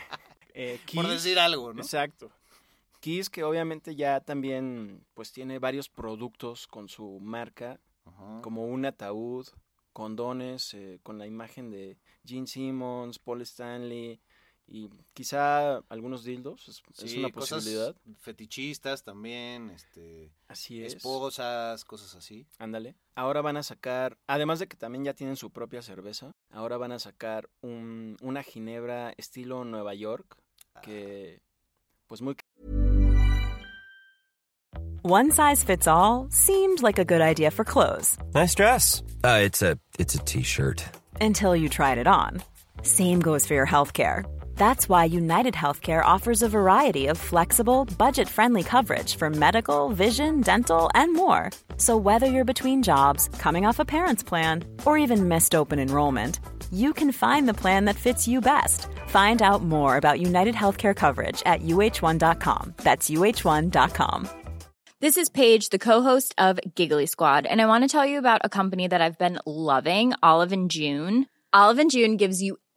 eh, 0.54 0.80
Por 0.94 1.08
decir 1.08 1.38
algo, 1.38 1.72
¿no? 1.72 1.80
Exacto. 1.80 2.30
Kiss, 3.00 3.30
que 3.30 3.44
obviamente 3.44 3.96
ya 3.96 4.20
también 4.20 5.06
pues 5.14 5.32
tiene 5.32 5.58
varios 5.58 5.88
productos 5.88 6.66
con 6.66 6.88
su 6.88 7.18
marca, 7.20 7.80
como 8.42 8.66
un 8.66 8.84
ataúd, 8.84 9.46
condones, 9.94 10.74
eh, 10.74 11.00
con 11.02 11.18
la 11.18 11.26
imagen 11.26 11.70
de 11.70 11.96
Gene 12.26 12.46
Simmons, 12.46 13.18
Paul 13.18 13.40
Stanley, 13.42 14.20
y 14.70 14.88
quizá 15.12 15.78
algunos 15.88 16.22
dildos, 16.22 16.68
es, 16.68 17.14
una 17.16 17.28
posibilidad. 17.30 17.94
fetichistas 18.20 19.02
también, 19.02 19.70
este, 19.70 20.30
así 20.46 20.84
es. 20.84 20.94
esposas, 20.94 21.84
cosas 21.84 22.14
así. 22.14 22.46
Ándale. 22.58 22.94
Ahora 23.16 23.42
van 23.42 23.56
a 23.56 23.64
sacar, 23.64 24.16
además 24.28 24.60
de 24.60 24.68
que 24.68 24.76
también 24.76 25.04
ya 25.04 25.12
tienen 25.12 25.36
su 25.36 25.50
propia 25.50 25.82
cerveza, 25.82 26.36
ahora 26.50 26.76
van 26.76 26.92
a 26.92 27.00
sacar 27.00 27.50
un, 27.62 28.16
una 28.22 28.44
ginebra 28.44 29.12
estilo 29.16 29.64
Nueva 29.64 29.94
York, 29.94 30.36
que 30.82 31.42
pues 32.06 32.22
muy... 32.22 32.36
One 35.02 35.30
size 35.30 35.64
fits 35.64 35.88
all 35.88 36.28
seemed 36.30 36.82
like 36.82 36.98
a 37.00 37.04
good 37.04 37.22
idea 37.22 37.50
for 37.50 37.64
clothes. 37.64 38.18
Nice 38.34 38.54
dress. 38.54 39.02
Uh, 39.24 39.40
it's 39.42 39.62
a 39.62 39.78
t-shirt. 40.24 40.84
Until 41.20 41.56
you 41.56 41.68
tried 41.68 41.98
it 41.98 42.06
on. 42.06 42.42
Same 42.82 43.20
goes 43.20 43.46
for 43.46 43.54
your 43.54 43.66
healthcare. 43.66 44.24
That's 44.60 44.90
why 44.90 45.04
United 45.04 45.54
Healthcare 45.54 46.04
offers 46.04 46.42
a 46.42 46.48
variety 46.50 47.06
of 47.06 47.16
flexible, 47.16 47.86
budget 47.96 48.28
friendly 48.28 48.62
coverage 48.62 49.16
for 49.16 49.30
medical, 49.30 49.88
vision, 49.88 50.42
dental, 50.42 50.90
and 50.94 51.14
more. 51.14 51.50
So, 51.78 51.96
whether 51.96 52.26
you're 52.26 52.52
between 52.52 52.82
jobs, 52.82 53.30
coming 53.38 53.64
off 53.64 53.78
a 53.78 53.86
parent's 53.86 54.22
plan, 54.22 54.64
or 54.84 54.98
even 54.98 55.28
missed 55.28 55.54
open 55.54 55.78
enrollment, 55.78 56.40
you 56.70 56.92
can 56.92 57.10
find 57.10 57.48
the 57.48 57.54
plan 57.54 57.86
that 57.86 57.96
fits 57.96 58.28
you 58.28 58.42
best. 58.42 58.86
Find 59.06 59.40
out 59.40 59.62
more 59.62 59.96
about 59.96 60.20
United 60.20 60.54
Healthcare 60.54 60.94
coverage 60.94 61.42
at 61.46 61.62
uh1.com. 61.62 62.74
That's 62.84 63.08
uh1.com. 63.08 64.28
This 65.00 65.16
is 65.16 65.30
Paige, 65.30 65.70
the 65.70 65.78
co-host 65.78 66.34
of 66.36 66.60
Giggly 66.74 67.06
Squad, 67.06 67.46
and 67.46 67.62
I 67.62 67.66
want 67.66 67.84
to 67.84 67.88
tell 67.88 68.04
you 68.04 68.18
about 68.18 68.42
a 68.44 68.50
company 68.50 68.88
that 68.88 69.00
I've 69.00 69.16
been 69.16 69.38
loving, 69.46 70.12
Olive 70.22 70.52
and 70.52 70.70
June. 70.70 71.28
Olive 71.54 71.78
and 71.78 71.90
June 71.90 72.18
gives 72.18 72.42
you 72.42 72.58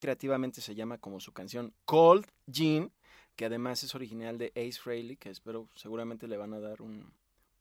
Creativamente 0.00 0.60
se 0.60 0.74
llama 0.74 0.98
como 0.98 1.20
su 1.20 1.32
canción 1.32 1.74
Cold 1.84 2.26
Jean, 2.46 2.92
que 3.36 3.44
además 3.46 3.82
es 3.82 3.94
original 3.94 4.38
de 4.38 4.52
Ace 4.56 4.80
Frehley, 4.80 5.16
que 5.16 5.30
espero 5.30 5.68
seguramente 5.74 6.28
le 6.28 6.36
van 6.36 6.54
a 6.54 6.60
dar 6.60 6.82
un- 6.82 7.12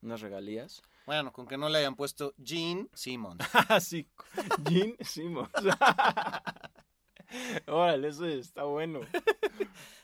unas 0.01 0.21
regalías. 0.21 0.81
Bueno, 1.05 1.31
con 1.33 1.47
que 1.47 1.57
no 1.57 1.69
le 1.69 1.79
hayan 1.79 1.95
puesto 1.95 2.33
Gene 2.43 2.87
Simmons. 2.93 3.39
Ah, 3.69 3.79
sí, 3.79 4.07
Jean 4.63 4.95
Simmons. 5.01 5.49
Órale, 7.67 8.07
eso 8.09 8.25
está 8.25 8.63
bueno. 8.63 9.01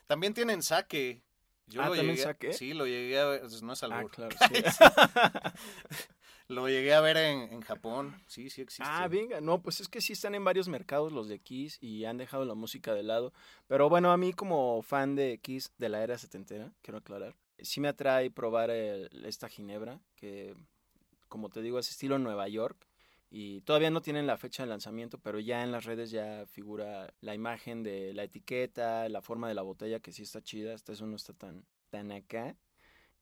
También 0.08 0.34
tienen 0.34 0.62
saque. 0.62 1.22
Yo 1.68 1.82
Ah, 1.82 1.86
lo 1.90 1.96
¿también 1.96 2.16
llegué, 2.16 2.24
saque? 2.24 2.54
Sí, 2.54 2.74
lo 2.74 2.86
llegué 2.86 3.20
a 3.20 3.26
ver. 3.26 3.42
pues, 3.42 3.62
No 3.62 3.74
es 3.74 3.84
Ah, 3.84 3.86
albur. 3.86 4.12
claro, 4.12 4.36
sí. 4.48 4.54
Lo 6.48 6.68
llegué 6.68 6.94
a 6.94 7.02
ver 7.02 7.18
en, 7.18 7.54
en 7.54 7.62
Japón. 7.62 8.16
Sí, 8.28 8.50
sí 8.50 8.62
existe. 8.62 8.84
Ah, 8.86 9.08
venga, 9.08 9.42
no, 9.42 9.62
pues 9.62 9.80
es 9.82 9.88
que 9.88 10.02
sí 10.02 10.14
están 10.14 10.36
en 10.36 10.44
varios 10.44 10.68
mercados 10.68 11.12
los 11.12 11.28
de 11.28 11.40
Kiss 11.40 11.78
y 11.82 12.06
han 12.06 12.18
dejado 12.18 12.46
la 12.46 12.54
música 12.54 12.94
de 12.94 13.04
lado. 13.04 13.34
Pero 13.68 13.90
bueno, 13.90 14.12
a 14.12 14.18
mí 14.18 14.34
como 14.34 14.82
fan 14.82 15.16
de 15.16 15.40
Kiss 15.40 15.72
de 15.78 15.90
la 15.90 16.04
era 16.04 16.18
setentera, 16.18 16.72
quiero 16.82 16.98
aclarar, 17.00 17.36
sí 17.60 17.80
me 17.80 17.88
atrae 17.88 18.30
probar 18.32 18.70
el- 18.70 19.26
esta 19.26 19.50
ginebra, 19.50 20.00
que 20.16 20.56
como 21.28 21.50
te 21.50 21.62
digo 21.62 21.80
es 21.80 21.90
estilo 21.90 22.20
Nueva 22.20 22.48
York. 22.48 22.88
Y 23.36 23.62
todavía 23.62 23.90
no 23.90 24.04
tienen 24.04 24.28
la 24.28 24.38
fecha 24.38 24.62
de 24.62 24.70
lanzamiento, 24.70 25.18
pero 25.18 25.40
ya 25.40 25.64
en 25.64 25.72
las 25.72 25.86
redes 25.86 26.12
ya 26.12 26.46
figura 26.46 27.12
la 27.20 27.34
imagen 27.34 27.82
de 27.82 28.14
la 28.14 28.26
etiqueta, 28.26 29.10
la 29.10 29.24
forma 29.24 29.48
de 29.48 29.56
la 29.56 29.64
botella, 29.64 30.00
que 30.00 30.12
sí 30.12 30.22
está 30.22 30.44
chida. 30.44 30.76
Esta 30.76 30.92
eso 30.94 31.08
no 31.08 31.16
está 31.16 31.34
tan, 31.34 31.66
tan 31.90 32.12
acá. 32.12 32.56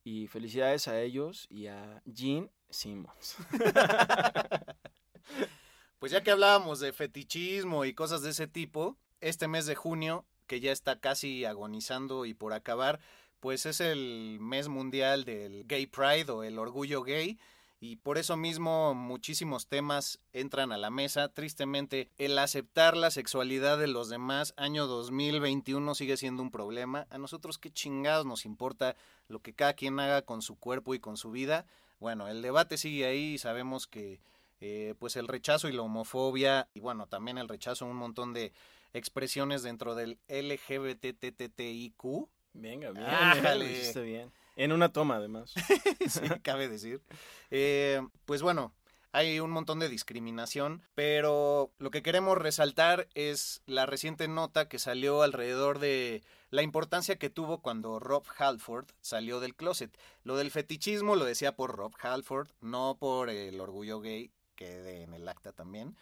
Y 0.04 0.28
felicidades 0.28 0.88
a 0.88 1.00
ellos 1.02 1.48
y 1.50 1.68
a 1.68 2.02
Gene 2.12 2.50
Simmons. 2.70 3.38
Pues 6.02 6.12
ya 6.12 6.24
que 6.24 6.32
hablábamos 6.32 6.80
de 6.80 6.94
fetichismo 6.94 7.86
y 7.86 7.94
cosas 7.94 8.24
de 8.24 8.32
ese 8.32 8.48
tipo, 8.48 8.98
este 9.20 9.48
mes 9.48 9.68
de 9.68 9.76
junio, 9.76 10.26
que 10.48 10.60
ya 10.60 10.72
está 10.72 11.00
casi 11.00 11.46
agonizando 11.46 12.26
y 12.26 12.34
por 12.34 12.54
acabar, 12.54 13.00
pues 13.40 13.68
es 13.68 13.82
el 13.82 14.40
mes 14.42 14.68
mundial 14.68 15.26
del 15.26 15.64
Gay 15.68 15.86
Pride 15.86 16.32
o 16.32 16.44
el 16.44 16.58
orgullo 16.58 17.04
gay. 17.04 17.38
Y 17.84 17.96
por 17.96 18.20
eso 18.20 18.38
mismo 18.38 18.94
muchísimos 18.94 19.66
temas 19.66 20.20
entran 20.34 20.72
a 20.72 20.78
la 20.78 20.92
mesa. 20.92 21.30
Tristemente, 21.30 22.10
el 22.20 22.38
aceptar 22.38 22.96
la 22.96 23.10
sexualidad 23.10 23.80
de 23.80 23.88
los 23.88 24.08
demás, 24.08 24.54
año 24.56 24.86
2021, 24.86 25.96
sigue 25.96 26.16
siendo 26.16 26.44
un 26.44 26.52
problema. 26.52 27.08
A 27.10 27.18
nosotros 27.18 27.58
qué 27.58 27.72
chingados 27.72 28.28
nos 28.28 28.46
importa 28.46 28.96
lo 29.28 29.40
que 29.40 29.54
cada 29.54 29.74
quien 29.74 30.00
haga 30.00 30.22
con 30.22 30.44
su 30.44 30.60
cuerpo 30.60 30.94
y 30.94 31.00
con 31.00 31.18
su 31.18 31.32
vida. 31.32 31.66
Bueno, 32.00 32.28
el 32.28 32.44
debate 32.44 32.78
sigue 32.78 33.08
ahí 33.08 33.34
y 33.34 33.38
sabemos 33.40 33.88
que 33.88 34.22
eh, 34.60 34.94
pues 35.00 35.16
el 35.16 35.28
rechazo 35.28 35.68
y 35.68 35.72
la 35.72 35.82
homofobia 35.82 36.68
y 36.76 36.82
bueno, 36.82 37.08
también 37.08 37.40
el 37.40 37.50
rechazo 37.50 37.86
a 37.86 37.88
un 37.90 37.98
montón 37.98 38.32
de 38.32 38.54
expresiones 38.94 39.64
dentro 39.64 39.96
del 39.96 40.20
LGBTTTIQ. 40.30 42.04
Venga, 42.54 42.92
bien, 42.92 43.08
hiciste 43.72 44.04
bien. 44.04 44.32
En 44.56 44.72
una 44.72 44.92
toma, 44.92 45.16
además. 45.16 45.54
cabe 46.44 46.68
decir. 46.68 47.02
Eh, 47.50 48.02
pues 48.26 48.42
bueno, 48.42 48.74
hay 49.14 49.40
un 49.40 49.52
montón 49.52 49.80
de 49.80 49.90
discriminación, 49.90 50.84
pero 50.96 51.72
lo 51.80 51.92
que 51.92 52.02
queremos 52.02 52.38
resaltar 52.38 53.10
es 53.14 53.62
la 53.66 53.86
reciente 53.86 54.28
nota 54.28 54.70
que 54.70 54.80
salió 54.80 55.22
alrededor 55.22 55.80
de 55.80 56.24
la 56.50 56.62
importancia 56.62 57.18
que 57.18 57.30
tuvo 57.30 57.62
cuando 57.62 58.00
Rob 58.00 58.24
Halford 58.38 58.88
salió 59.02 59.40
del 59.40 59.56
closet. 59.56 59.98
Lo 60.24 60.38
del 60.38 60.52
fetichismo 60.52 61.16
lo 61.16 61.26
decía 61.26 61.56
por 61.56 61.76
Rob 61.76 61.94
Halford, 62.00 62.50
no 62.62 62.98
por 63.00 63.30
el 63.30 63.60
orgullo 63.60 64.00
gay, 64.00 64.32
que 64.56 65.04
en 65.04 65.14
el 65.14 65.28
acta 65.28 65.52
también. 65.52 65.98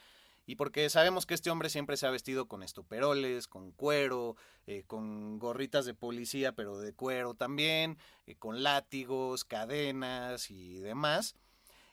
Y 0.50 0.56
porque 0.56 0.90
sabemos 0.90 1.28
que 1.28 1.36
este 1.36 1.52
hombre 1.52 1.70
siempre 1.70 1.96
se 1.96 2.08
ha 2.08 2.10
vestido 2.10 2.48
con 2.48 2.64
estoperoles, 2.64 3.48
con 3.48 3.70
cuero, 3.70 4.36
eh, 4.66 4.84
con 4.88 5.38
gorritas 5.38 5.86
de 5.86 5.94
policía, 5.94 6.54
pero 6.54 6.80
de 6.80 6.92
cuero 6.92 7.36
también, 7.36 8.00
eh, 8.26 8.34
con 8.34 8.64
látigos, 8.64 9.46
cadenas 9.46 10.50
y 10.50 10.80
demás. 10.80 11.36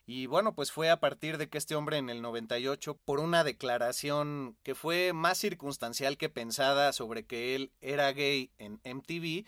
Y 0.07 0.25
bueno, 0.25 0.55
pues 0.55 0.73
fue 0.73 0.89
a 0.89 1.01
partir 1.01 1.37
de 1.37 1.51
que 1.51 1.59
este 1.59 1.75
hombre 1.75 1.99
en 1.99 2.09
el 2.09 2.23
98, 2.23 2.99
por 3.05 3.21
una 3.21 3.45
declaración 3.45 4.57
que 4.63 4.75
fue 4.75 5.13
más 5.13 5.37
circunstancial 5.37 6.17
que 6.17 6.31
pensada 6.31 6.95
sobre 6.95 7.27
que 7.27 7.57
él 7.57 7.73
era 7.83 8.11
gay 8.13 8.53
en 8.57 8.81
MTV, 8.85 9.45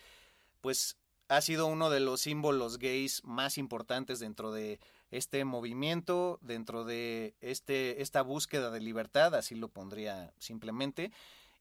pues 0.61 0.97
ha 1.29 1.41
sido 1.41 1.65
uno 1.65 1.89
de 1.89 1.99
los 1.99 2.21
símbolos 2.21 2.77
gays 2.77 3.23
más 3.23 3.57
importantes 3.57 4.19
dentro 4.19 4.51
de 4.51 4.79
este 5.11 5.43
movimiento, 5.45 6.39
dentro 6.41 6.85
de 6.85 7.35
este, 7.41 8.01
esta 8.01 8.21
búsqueda 8.21 8.71
de 8.71 8.79
libertad, 8.79 9.35
así 9.35 9.55
lo 9.55 9.69
pondría 9.69 10.33
simplemente. 10.39 11.11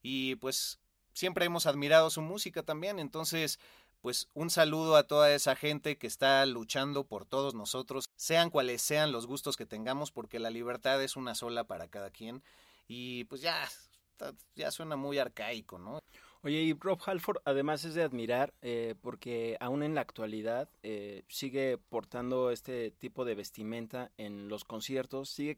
Y 0.02 0.36
pues 0.36 0.78
siempre 1.12 1.46
hemos 1.46 1.66
admirado 1.66 2.10
su 2.10 2.22
música 2.22 2.62
también, 2.62 2.98
entonces 2.98 3.58
pues 4.00 4.28
un 4.34 4.48
saludo 4.50 4.96
a 4.96 5.06
toda 5.06 5.34
esa 5.34 5.56
gente 5.56 5.98
que 5.98 6.06
está 6.06 6.46
luchando 6.46 7.04
por 7.04 7.24
todos 7.24 7.54
nosotros, 7.54 8.08
sean 8.16 8.50
cuales 8.50 8.80
sean 8.80 9.12
los 9.12 9.26
gustos 9.26 9.56
que 9.56 9.66
tengamos, 9.66 10.12
porque 10.12 10.38
la 10.38 10.50
libertad 10.50 11.02
es 11.02 11.16
una 11.16 11.34
sola 11.34 11.64
para 11.64 11.88
cada 11.88 12.10
quien. 12.10 12.42
Y 12.86 13.24
pues 13.24 13.40
ya, 13.40 13.68
ya 14.54 14.70
suena 14.70 14.96
muy 14.96 15.18
arcaico, 15.18 15.78
¿no? 15.78 16.00
Oye, 16.42 16.62
y 16.62 16.72
Rob 16.72 17.00
Halford 17.04 17.38
además 17.44 17.84
es 17.84 17.94
de 17.94 18.02
admirar 18.02 18.54
eh, 18.62 18.94
porque 19.00 19.56
aún 19.58 19.82
en 19.82 19.96
la 19.96 20.02
actualidad 20.02 20.68
eh, 20.84 21.24
sigue 21.26 21.78
portando 21.78 22.52
este 22.52 22.92
tipo 22.92 23.24
de 23.24 23.34
vestimenta 23.34 24.12
en 24.18 24.48
los 24.48 24.62
conciertos, 24.62 25.30
sigue, 25.30 25.56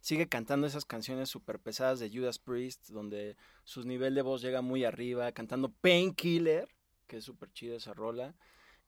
sigue 0.00 0.28
cantando 0.28 0.66
esas 0.66 0.84
canciones 0.84 1.28
súper 1.28 1.60
pesadas 1.60 2.00
de 2.00 2.10
Judas 2.10 2.40
Priest, 2.40 2.88
donde 2.88 3.36
su 3.62 3.84
nivel 3.84 4.16
de 4.16 4.22
voz 4.22 4.42
llega 4.42 4.62
muy 4.62 4.82
arriba, 4.84 5.30
cantando 5.30 5.72
Painkiller, 5.80 6.68
que 7.06 7.18
es 7.18 7.24
súper 7.24 7.52
chida 7.52 7.76
esa 7.76 7.94
rola. 7.94 8.34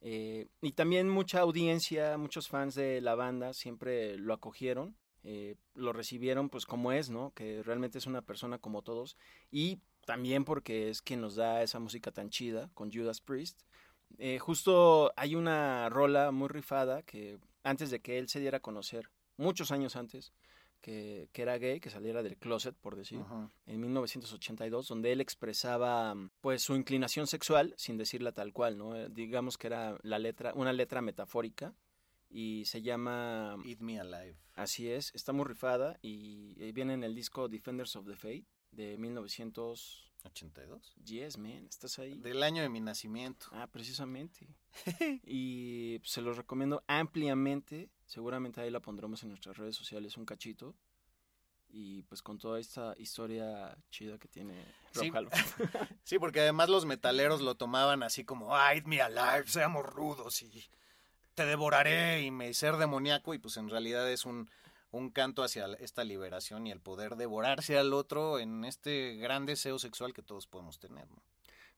Eh, 0.00 0.48
y 0.60 0.72
también 0.72 1.08
mucha 1.08 1.38
audiencia, 1.38 2.18
muchos 2.18 2.48
fans 2.48 2.74
de 2.74 3.00
la 3.00 3.14
banda 3.14 3.54
siempre 3.54 4.18
lo 4.18 4.34
acogieron, 4.34 4.96
lo 5.74 5.92
recibieron 5.92 6.48
pues 6.48 6.64
como 6.64 6.90
es, 6.90 7.10
¿no? 7.10 7.32
Que 7.34 7.62
realmente 7.62 7.98
es 7.98 8.06
una 8.06 8.22
persona 8.22 8.58
como 8.58 8.82
todos. 8.82 9.16
Y 9.50 9.78
también 10.08 10.46
porque 10.46 10.88
es 10.88 11.02
quien 11.02 11.20
nos 11.20 11.34
da 11.34 11.62
esa 11.62 11.78
música 11.80 12.10
tan 12.10 12.30
chida 12.30 12.70
con 12.72 12.90
Judas 12.90 13.20
Priest. 13.20 13.60
Eh, 14.16 14.38
justo 14.38 15.12
hay 15.16 15.34
una 15.34 15.90
rola 15.90 16.30
muy 16.30 16.48
rifada 16.48 17.02
que 17.02 17.38
antes 17.62 17.90
de 17.90 18.00
que 18.00 18.16
él 18.16 18.26
se 18.26 18.40
diera 18.40 18.56
a 18.56 18.62
conocer, 18.62 19.10
muchos 19.36 19.70
años 19.70 19.96
antes, 19.96 20.32
que, 20.80 21.28
que 21.34 21.42
era 21.42 21.58
gay, 21.58 21.78
que 21.78 21.90
saliera 21.90 22.22
del 22.22 22.38
closet, 22.38 22.74
por 22.74 22.96
decir, 22.96 23.20
en 23.66 23.80
1982, 23.82 24.88
donde 24.88 25.12
él 25.12 25.20
expresaba 25.20 26.14
pues 26.40 26.62
su 26.62 26.74
inclinación 26.74 27.26
sexual 27.26 27.74
sin 27.76 27.98
decirla 27.98 28.32
tal 28.32 28.54
cual, 28.54 28.78
¿no? 28.78 28.96
Eh, 28.96 29.08
Digamos 29.10 29.58
que 29.58 29.66
era 29.66 29.98
la 30.00 30.18
letra, 30.18 30.54
una 30.54 30.72
letra 30.72 31.02
metafórica 31.02 31.74
y 32.30 32.64
se 32.64 32.80
llama 32.80 33.58
Eat 33.66 33.80
Me 33.80 34.00
Alive. 34.00 34.38
Así 34.54 34.90
es, 34.90 35.14
está 35.14 35.34
muy 35.34 35.44
rifada 35.44 35.98
y 36.00 36.54
eh, 36.56 36.72
viene 36.72 36.94
en 36.94 37.04
el 37.04 37.14
disco 37.14 37.46
Defenders 37.46 37.94
of 37.94 38.06
the 38.06 38.16
Faith 38.16 38.46
de 38.70 38.96
1982. 38.98 40.08
82. 40.24 40.94
Yes, 41.04 41.38
man, 41.38 41.66
estás 41.68 41.98
ahí. 41.98 42.18
Del 42.18 42.42
año 42.42 42.62
de 42.62 42.68
mi 42.68 42.80
nacimiento. 42.80 43.46
Ah, 43.52 43.66
precisamente. 43.66 44.48
y 45.24 45.98
pues, 46.00 46.10
se 46.10 46.20
los 46.20 46.36
recomiendo 46.36 46.82
ampliamente. 46.86 47.90
Seguramente 48.06 48.60
ahí 48.60 48.70
la 48.70 48.80
pondremos 48.80 49.22
en 49.22 49.30
nuestras 49.30 49.56
redes 49.56 49.76
sociales 49.76 50.16
un 50.16 50.24
cachito. 50.24 50.74
Y 51.70 52.02
pues 52.04 52.22
con 52.22 52.38
toda 52.38 52.58
esta 52.58 52.94
historia 52.96 53.76
chida 53.90 54.18
que 54.18 54.26
tiene 54.26 54.54
Sí. 54.92 55.12
Sí, 56.02 56.18
porque 56.18 56.40
además 56.40 56.70
los 56.70 56.86
metaleros 56.86 57.42
lo 57.42 57.56
tomaban 57.56 58.02
así 58.02 58.24
como, 58.24 58.56
ay, 58.56 58.80
me 58.86 59.02
alive, 59.02 59.46
seamos 59.46 59.84
rudos 59.84 60.42
y 60.42 60.64
te 61.34 61.44
devoraré 61.44 62.22
y 62.22 62.30
me 62.30 62.52
ser 62.54 62.78
demoníaco 62.78 63.34
y 63.34 63.38
pues 63.38 63.58
en 63.58 63.68
realidad 63.68 64.10
es 64.10 64.24
un, 64.24 64.48
un 64.90 65.10
canto 65.10 65.42
hacia 65.42 65.66
esta 65.80 66.04
liberación 66.04 66.66
y 66.66 66.70
el 66.70 66.80
poder 66.80 67.16
devorarse 67.16 67.76
al 67.78 67.92
otro 67.92 68.38
en 68.38 68.64
este 68.64 69.16
gran 69.16 69.44
deseo 69.46 69.78
sexual 69.78 70.12
que 70.14 70.22
todos 70.22 70.46
podemos 70.46 70.78
tener, 70.78 71.08
¿no? 71.10 71.22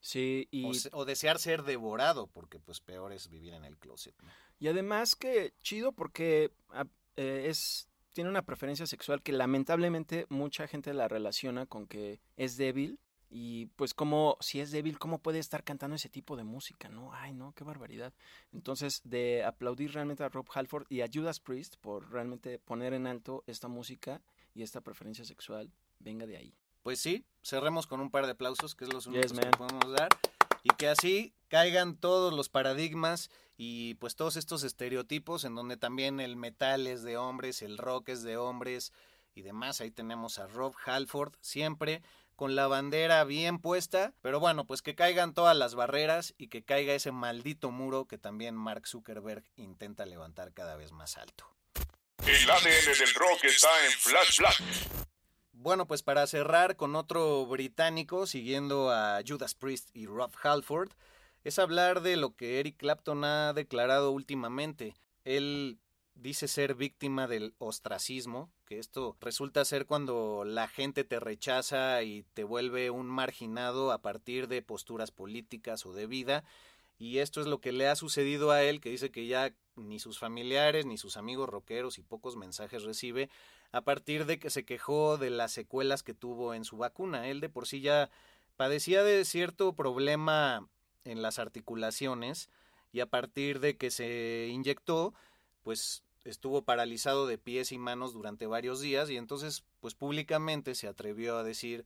Sí, 0.01 0.49
y, 0.51 0.65
O, 0.65 0.75
se- 0.75 0.89
o 0.93 1.05
desear 1.05 1.39
ser 1.39 1.63
devorado, 1.63 2.27
porque 2.29 2.59
pues 2.59 2.81
peor 2.81 3.13
es 3.13 3.29
vivir 3.29 3.53
en 3.55 3.65
el 3.65 3.77
closet, 3.77 4.15
¿no? 4.23 4.29
y 4.59 4.69
además 4.69 5.15
que 5.17 5.53
chido 5.63 5.93
porque 5.93 6.53
ah, 6.71 6.87
eh, 7.17 7.47
es 7.49 7.87
tiene 8.13 8.29
una 8.31 8.43
preferencia 8.43 8.87
sexual 8.87 9.23
que 9.23 9.33
lamentablemente 9.33 10.27
mucha 10.31 10.67
gente 10.67 10.93
la 10.95 11.07
relaciona 11.09 11.67
con 11.67 11.87
que 11.87 12.21
es 12.37 12.57
débil 12.57 12.99
Y 13.31 13.67
pues 13.77 13.95
como 13.95 14.37
si 14.41 14.61
es 14.61 14.73
débil, 14.73 14.99
¿cómo 14.99 15.21
puede 15.21 15.39
estar 15.39 15.63
cantando 15.63 15.95
ese 15.95 16.09
tipo 16.09 16.37
de 16.37 16.43
música? 16.43 16.89
No, 16.89 17.13
ay 17.13 17.33
no, 17.33 17.53
qué 17.53 17.63
barbaridad. 17.63 18.13
Entonces, 18.53 19.03
de 19.05 19.45
aplaudir 19.45 19.93
realmente 19.93 20.25
a 20.25 20.29
Rob 20.29 20.47
Halford 20.53 20.87
y 20.89 21.03
a 21.03 21.09
Judas 21.13 21.39
Priest 21.39 21.77
por 21.77 22.11
realmente 22.11 22.59
poner 22.59 22.93
en 22.93 23.07
alto 23.07 23.45
esta 23.47 23.69
música 23.69 24.21
y 24.53 24.63
esta 24.63 24.81
preferencia 24.81 25.25
sexual, 25.25 25.71
venga 26.01 26.27
de 26.27 26.37
ahí. 26.37 26.55
Pues 26.83 26.99
sí, 26.99 27.25
cerremos 27.43 27.87
con 27.87 28.01
un 28.01 28.11
par 28.11 28.27
de 28.27 28.33
aplausos, 28.33 28.75
que 28.75 28.85
es 28.85 28.93
los 28.93 29.07
únicos 29.07 29.33
Yes, 29.33 29.41
que 29.41 29.51
podemos 29.57 29.93
dar. 29.93 30.09
Y 30.65 30.71
que 30.71 30.89
así 30.89 31.33
caigan 31.49 31.97
todos 31.97 32.35
los 32.35 32.49
paradigmas 32.49 33.31
y 33.57 33.95
pues 33.95 34.17
todos 34.17 34.37
estos 34.37 34.65
estereotipos 34.65 35.45
en 35.45 35.55
donde 35.55 35.77
también 35.77 36.21
el 36.21 36.37
metal 36.37 36.87
es 36.87 37.03
de 37.03 37.17
hombres, 37.17 37.63
el 37.63 37.79
rock 37.79 38.09
es 38.09 38.23
de 38.23 38.37
hombres 38.37 38.93
y 39.35 39.43
demás. 39.43 39.81
Ahí 39.81 39.91
tenemos 39.91 40.39
a 40.39 40.47
Rob 40.47 40.75
Halford 40.85 41.35
siempre 41.41 42.03
con 42.41 42.57
la 42.57 42.69
bandera 42.69 43.23
bien 43.25 43.59
puesta, 43.59 44.15
pero 44.23 44.41
bueno, 44.41 44.67
pues 44.67 44.81
que 44.81 44.95
caigan 44.95 45.35
todas 45.35 45.55
las 45.55 45.75
barreras 45.75 46.33
y 46.39 46.49
que 46.49 46.63
caiga 46.63 46.95
ese 46.95 47.13
maldito 47.13 47.71
muro 47.71 48.07
que 48.07 48.17
también 48.17 48.55
Mark 48.55 48.87
Zuckerberg 48.87 49.45
intenta 49.57 50.07
levantar 50.07 50.55
cada 50.55 50.75
vez 50.77 50.91
más 50.91 51.19
alto. 51.19 51.45
El 52.27 52.51
ADN 52.51 52.99
del 52.99 53.15
rock 53.15 53.45
está 53.45 53.69
en 53.85 53.93
Flash 53.93 54.39
Black. 54.39 54.63
Bueno, 55.53 55.87
pues 55.87 56.03
para 56.03 56.27
cerrar 56.27 56.77
con 56.77 56.97
otro 56.97 57.45
británico, 57.45 58.27
siguiendo 58.27 58.91
a 58.91 59.21
Judas 59.27 59.55
Priest 59.55 59.91
y 59.93 60.07
Rob 60.07 60.33
Halford, 60.43 60.91
es 61.45 61.59
hablar 61.59 62.01
de 62.01 62.17
lo 62.17 62.35
que 62.35 62.61
Eric 62.61 62.79
Clapton 62.79 63.25
ha 63.25 63.53
declarado 63.53 64.13
últimamente. 64.13 64.95
Él 65.25 65.79
dice 66.23 66.49
ser 66.49 66.75
víctima 66.75 67.27
del 67.27 67.55
ostracismo, 67.59 68.51
que 68.67 68.79
esto 68.79 69.17
resulta 69.21 69.65
ser 69.65 69.87
cuando 69.87 70.45
la 70.45 70.69
gente 70.69 71.05
te 71.05 71.19
rechaza 71.19 72.03
y 72.03 72.25
te 72.35 72.45
vuelve 72.45 72.91
un 72.91 73.07
marginado 73.07 73.91
a 73.91 74.03
partir 74.03 74.47
de 74.47 74.63
posturas 74.63 75.11
políticas 75.11 75.87
o 75.87 75.93
de 75.93 76.07
vida. 76.07 76.45
Y 76.99 77.19
esto 77.19 77.41
es 77.41 77.47
lo 77.47 77.61
que 77.61 77.73
le 77.73 77.89
ha 77.89 77.97
sucedido 77.97 78.51
a 78.51 78.63
él, 78.63 78.81
que 78.81 78.91
dice 78.91 79.11
que 79.11 79.27
ya 79.27 79.55
ni 79.77 79.99
sus 79.99 80.19
familiares 80.19 80.85
ni 80.85 80.99
sus 80.99 81.17
amigos 81.17 81.49
rockeros 81.49 81.99
y 81.99 82.03
pocos 82.03 82.37
mensajes 82.37 82.83
recibe 82.83 83.31
a 83.73 83.81
partir 83.81 84.27
de 84.27 84.39
que 84.39 84.51
se 84.51 84.67
quejó 84.67 85.17
de 85.17 85.31
las 85.31 85.53
secuelas 85.53 86.03
que 86.03 86.13
tuvo 86.13 86.53
en 86.53 86.65
su 86.65 86.77
vacuna. 86.77 87.29
Él 87.29 87.41
de 87.41 87.49
por 87.49 87.67
sí 87.67 87.81
ya 87.81 88.11
padecía 88.57 89.03
de 89.03 89.25
cierto 89.25 89.73
problema 89.73 90.69
en 91.05 91.23
las 91.23 91.39
articulaciones 91.39 92.51
y 92.93 93.01
a 93.01 93.07
partir 93.07 93.61
de 93.61 93.79
que 93.79 93.91
se 93.91 94.49
inyectó, 94.51 95.15
pues 95.63 96.03
estuvo 96.25 96.63
paralizado 96.63 97.27
de 97.27 97.39
pies 97.39 97.73
y 97.73 97.79
manos 97.79 98.13
durante 98.13 98.47
varios 98.47 98.81
días 98.81 99.11
y 99.11 99.17
entonces 99.17 99.65
pues 99.81 99.95
públicamente 99.95 100.75
se 100.75 100.89
atrevió 100.89 101.37
a 101.39 101.45
decir 101.45 101.85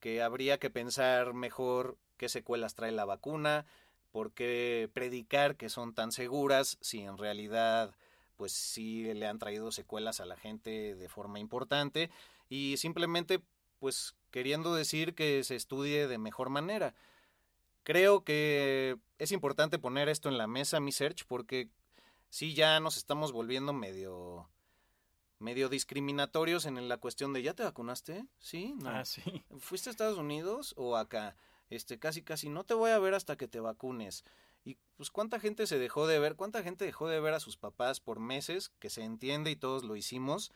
que 0.00 0.22
habría 0.22 0.58
que 0.58 0.70
pensar 0.70 1.34
mejor 1.34 1.96
qué 2.16 2.28
secuelas 2.28 2.74
trae 2.74 2.92
la 2.92 3.04
vacuna, 3.04 3.66
por 4.10 4.32
qué 4.32 4.90
predicar 4.92 5.56
que 5.56 5.68
son 5.68 5.94
tan 5.94 6.12
seguras 6.12 6.78
si 6.80 7.00
en 7.00 7.18
realidad 7.18 7.94
pues 8.36 8.52
sí 8.52 9.12
le 9.14 9.26
han 9.26 9.38
traído 9.38 9.72
secuelas 9.72 10.20
a 10.20 10.26
la 10.26 10.36
gente 10.36 10.94
de 10.94 11.08
forma 11.08 11.38
importante 11.38 12.10
y 12.48 12.76
simplemente 12.76 13.40
pues 13.78 14.14
queriendo 14.30 14.74
decir 14.74 15.14
que 15.14 15.42
se 15.44 15.56
estudie 15.56 16.06
de 16.06 16.18
mejor 16.18 16.50
manera. 16.50 16.94
Creo 17.84 18.22
que 18.22 18.96
es 19.18 19.32
importante 19.32 19.78
poner 19.78 20.08
esto 20.08 20.28
en 20.28 20.38
la 20.38 20.46
mesa, 20.46 20.78
mi 20.78 20.92
search, 20.92 21.24
porque 21.26 21.68
sí 22.32 22.54
ya 22.54 22.80
nos 22.80 22.96
estamos 22.96 23.30
volviendo 23.30 23.74
medio 23.74 24.48
medio 25.38 25.68
discriminatorios 25.68 26.64
en 26.64 26.88
la 26.88 26.96
cuestión 26.96 27.34
de 27.34 27.42
¿ya 27.42 27.52
te 27.52 27.62
vacunaste? 27.62 28.24
¿Sí? 28.38 28.74
No. 28.78 28.88
Ah, 28.88 29.04
sí. 29.04 29.22
¿Fuiste 29.58 29.90
a 29.90 29.92
Estados 29.92 30.16
Unidos 30.16 30.72
o 30.78 30.96
acá? 30.96 31.36
Este, 31.68 31.98
casi 31.98 32.22
casi 32.22 32.48
no 32.48 32.64
te 32.64 32.72
voy 32.72 32.90
a 32.90 32.98
ver 32.98 33.12
hasta 33.12 33.36
que 33.36 33.48
te 33.48 33.60
vacunes. 33.60 34.24
Y 34.64 34.78
pues 34.96 35.10
cuánta 35.10 35.40
gente 35.40 35.66
se 35.66 35.78
dejó 35.78 36.06
de 36.06 36.18
ver, 36.20 36.36
cuánta 36.36 36.62
gente 36.62 36.86
dejó 36.86 37.06
de 37.06 37.20
ver 37.20 37.34
a 37.34 37.40
sus 37.40 37.58
papás 37.58 38.00
por 38.00 38.18
meses, 38.18 38.70
que 38.78 38.88
se 38.88 39.02
entiende 39.02 39.50
y 39.50 39.56
todos 39.56 39.84
lo 39.84 39.94
hicimos, 39.94 40.52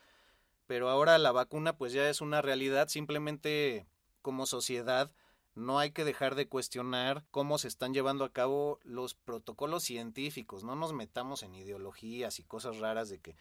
pero 0.67 0.89
ahora 0.89 1.19
la 1.19 1.33
vacuna 1.33 1.77
pues 1.77 1.93
ya 1.93 2.09
es 2.09 2.23
una 2.23 2.41
realidad, 2.41 2.89
simplemente 2.89 3.87
como 4.23 4.47
sociedad 4.47 5.12
no 5.57 5.79
hay 5.79 5.90
que 5.90 6.05
dejar 6.05 6.35
de 6.35 6.47
cuestionar 6.47 7.25
cómo 7.31 7.59
se 7.59 7.66
están 7.66 7.95
llevando 7.95 8.25
a 8.25 8.33
cabo 8.33 8.79
los 8.85 9.14
protocolos 9.14 9.83
científicos, 9.83 10.62
no 10.62 10.77
nos 10.77 10.92
metamos 10.92 11.42
en 11.42 11.55
ideologías 11.55 12.38
y 12.38 12.45
cosas 12.45 12.79
raras 12.79 13.09
de 13.09 13.19
que 13.19 13.37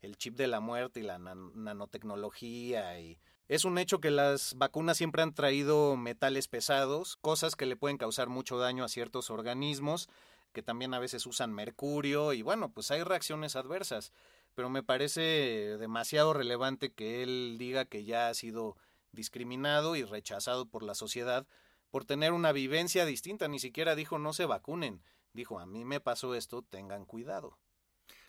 el 0.00 0.16
chip 0.16 0.36
de 0.36 0.48
la 0.48 0.60
muerte 0.60 1.00
y 1.00 1.02
la 1.02 1.18
nan 1.18 1.52
nanotecnología 1.54 2.98
y 2.98 3.18
es 3.48 3.64
un 3.64 3.78
hecho 3.78 4.00
que 4.00 4.10
las 4.10 4.54
vacunas 4.56 4.96
siempre 4.96 5.22
han 5.22 5.34
traído 5.34 5.96
metales 5.96 6.48
pesados, 6.48 7.16
cosas 7.16 7.56
que 7.56 7.66
le 7.66 7.76
pueden 7.76 7.98
causar 7.98 8.28
mucho 8.28 8.58
daño 8.58 8.84
a 8.84 8.88
ciertos 8.88 9.28
organismos, 9.28 10.08
que 10.52 10.62
también 10.62 10.94
a 10.94 10.98
veces 10.98 11.26
usan 11.26 11.52
mercurio 11.52 12.32
y 12.32 12.42
bueno, 12.42 12.72
pues 12.72 12.90
hay 12.90 13.02
reacciones 13.02 13.56
adversas, 13.56 14.12
pero 14.54 14.70
me 14.70 14.82
parece 14.82 15.76
demasiado 15.78 16.32
relevante 16.32 16.92
que 16.92 17.22
él 17.22 17.56
diga 17.58 17.84
que 17.84 18.04
ya 18.04 18.28
ha 18.28 18.34
sido 18.34 18.76
discriminado 19.12 19.96
y 19.96 20.04
rechazado 20.04 20.66
por 20.66 20.82
la 20.82 20.94
sociedad 20.94 21.46
por 21.90 22.04
tener 22.04 22.32
una 22.32 22.52
vivencia 22.52 23.04
distinta, 23.04 23.48
ni 23.48 23.58
siquiera 23.58 23.94
dijo 23.96 24.18
no 24.18 24.32
se 24.32 24.46
vacunen, 24.46 25.02
dijo 25.32 25.58
a 25.58 25.66
mí 25.66 25.84
me 25.84 26.00
pasó 26.00 26.34
esto, 26.34 26.62
tengan 26.62 27.04
cuidado. 27.04 27.58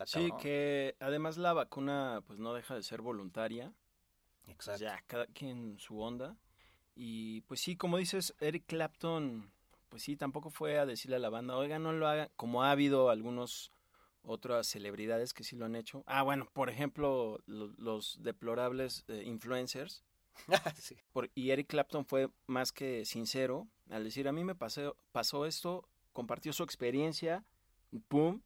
Sí, 0.06 0.32
que 0.39 0.96
además 1.00 1.38
la 1.38 1.54
vacuna 1.54 2.24
pues 2.26 2.39
no 2.39 2.54
deja 2.54 2.76
de 2.76 2.84
ser 2.84 3.02
voluntaria. 3.02 3.74
Exacto. 4.48 4.84
Ya, 4.84 5.04
cada 5.08 5.28
quien 5.28 5.78
su 5.80 6.00
onda. 6.00 6.36
Y 6.96 7.41
pues 7.41 7.62
sí, 7.62 7.76
como 7.78 7.98
dices, 7.98 8.34
Eric 8.39 8.65
Clapton, 8.65 9.52
pues 9.89 10.04
sí, 10.04 10.15
tampoco 10.17 10.50
fue 10.50 10.78
a 10.80 10.86
decirle 10.86 11.17
a 11.17 11.20
la 11.20 11.30
banda, 11.30 11.56
oiga, 11.56 11.80
no 11.80 11.94
lo 11.94 12.08
hagan, 12.08 12.30
como 12.36 12.63
ha 12.63 12.72
habido 12.72 13.10
algunos 13.10 13.72
otras 14.24 14.67
celebridades 14.67 15.34
que 15.34 15.44
sí 15.44 15.56
lo 15.56 15.65
han 15.65 15.76
hecho. 15.76 16.04
Ah, 16.06 16.24
bueno, 16.24 16.48
por 16.54 16.70
ejemplo, 16.70 17.39
lo- 17.46 17.74
los 17.78 18.22
deplorables 18.22 19.04
eh, 19.08 19.24
influencers. 19.26 20.04
Sí. 20.76 20.96
Por- 21.13 21.30
y 21.36 21.52
Eric 21.52 21.67
Clapton 21.67 22.06
fue 22.06 22.30
más 22.48 22.72
que 22.72 23.06
sincero 23.06 23.67
al 23.89 24.04
decir, 24.04 24.28
a 24.28 24.32
mí 24.32 24.44
me 24.44 24.56
pasó, 24.56 24.96
pasó 25.12 25.46
esto, 25.46 25.88
compartió 26.13 26.54
su 26.54 26.63
experiencia, 26.63 27.46
¡pum! 28.08 28.41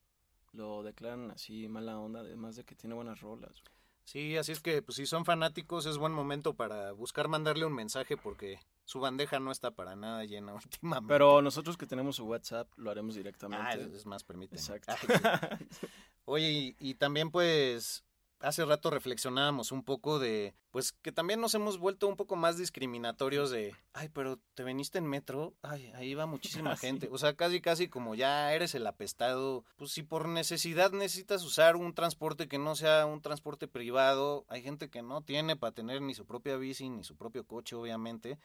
Lo 0.54 0.84
declaran 0.84 1.32
así 1.32 1.68
mala 1.68 2.00
onda, 2.00 2.22
además 2.22 2.56
de 2.56 2.64
que 2.64 2.76
tiene 2.76 2.96
buenas 2.96 3.22
rolas. 3.22 3.62
Sí, 4.06 4.38
así 4.38 4.52
es 4.52 4.60
que 4.62 4.82
pues, 4.82 4.98
si 4.98 5.06
son 5.06 5.26
fanáticos 5.26 5.86
es 5.86 5.98
buen 5.98 6.14
momento 6.14 6.54
para 6.54 6.92
buscar 6.92 7.28
mandarle 7.28 7.66
un 7.66 7.74
mensaje 7.74 8.18
porque 8.18 8.60
su 8.86 9.00
bandeja 9.00 9.40
no 9.40 9.52
está 9.52 9.72
para 9.72 9.96
nada 9.96 10.24
llena 10.26 10.54
últimamente. 10.54 11.12
Pero 11.12 11.42
nosotros 11.42 11.76
que 11.76 11.88
tenemos 11.88 12.16
su 12.16 12.26
WhatsApp 12.26 12.70
lo 12.78 12.92
haremos 12.92 13.16
directamente. 13.16 13.66
Ah, 13.68 13.74
es, 13.74 14.06
más, 14.06 14.24
permíteme. 14.24 14.60
Exacto. 14.62 14.94
Ah. 15.24 15.58
Oye, 16.26 16.50
y, 16.52 16.76
y 16.80 16.94
también 16.96 17.32
pues 17.32 18.04
hace 18.40 18.66
rato 18.66 18.90
reflexionábamos 18.90 19.72
un 19.72 19.84
poco 19.84 20.20
de, 20.20 20.54
pues 20.72 20.92
que 20.92 21.12
también 21.12 21.42
nos 21.42 21.54
hemos 21.56 21.78
vuelto 21.80 22.08
un 22.08 22.16
poco 22.16 22.36
más 22.36 22.58
discriminatorios 22.58 23.50
de, 23.50 23.76
ay, 23.94 24.10
pero 24.10 24.40
te 24.54 24.64
veniste 24.64 24.98
en 24.98 25.08
metro, 25.08 25.54
ay, 25.62 25.92
ahí 25.96 26.14
va 26.14 26.26
muchísima 26.26 26.72
Ah, 26.74 26.76
sí. 26.76 26.88
gente. 26.88 27.10
O 27.12 27.18
sea, 27.18 27.36
casi, 27.36 27.62
casi 27.62 27.88
como 27.88 28.16
ya 28.16 28.54
eres 28.54 28.76
el 28.76 28.86
apestado. 28.88 29.64
Pues 29.78 29.92
si 29.92 30.04
por 30.04 30.28
necesidad 30.28 30.92
necesitas 30.92 31.44
usar 31.44 31.76
un 31.76 31.94
transporte 31.94 32.48
que 32.48 32.60
no 32.60 32.76
sea 32.76 33.06
un 33.06 33.22
transporte 33.22 33.68
privado, 33.68 34.46
hay 34.50 34.62
gente 34.62 34.90
que 34.90 35.02
no 35.02 35.22
tiene 35.22 35.56
para 35.56 35.74
tener 35.74 36.02
ni 36.02 36.14
su 36.14 36.26
propia 36.26 36.58
bici 36.58 36.90
ni 36.90 37.04
su 37.04 37.16
propio 37.16 37.46
coche, 37.46 37.76
obviamente. 37.76 38.38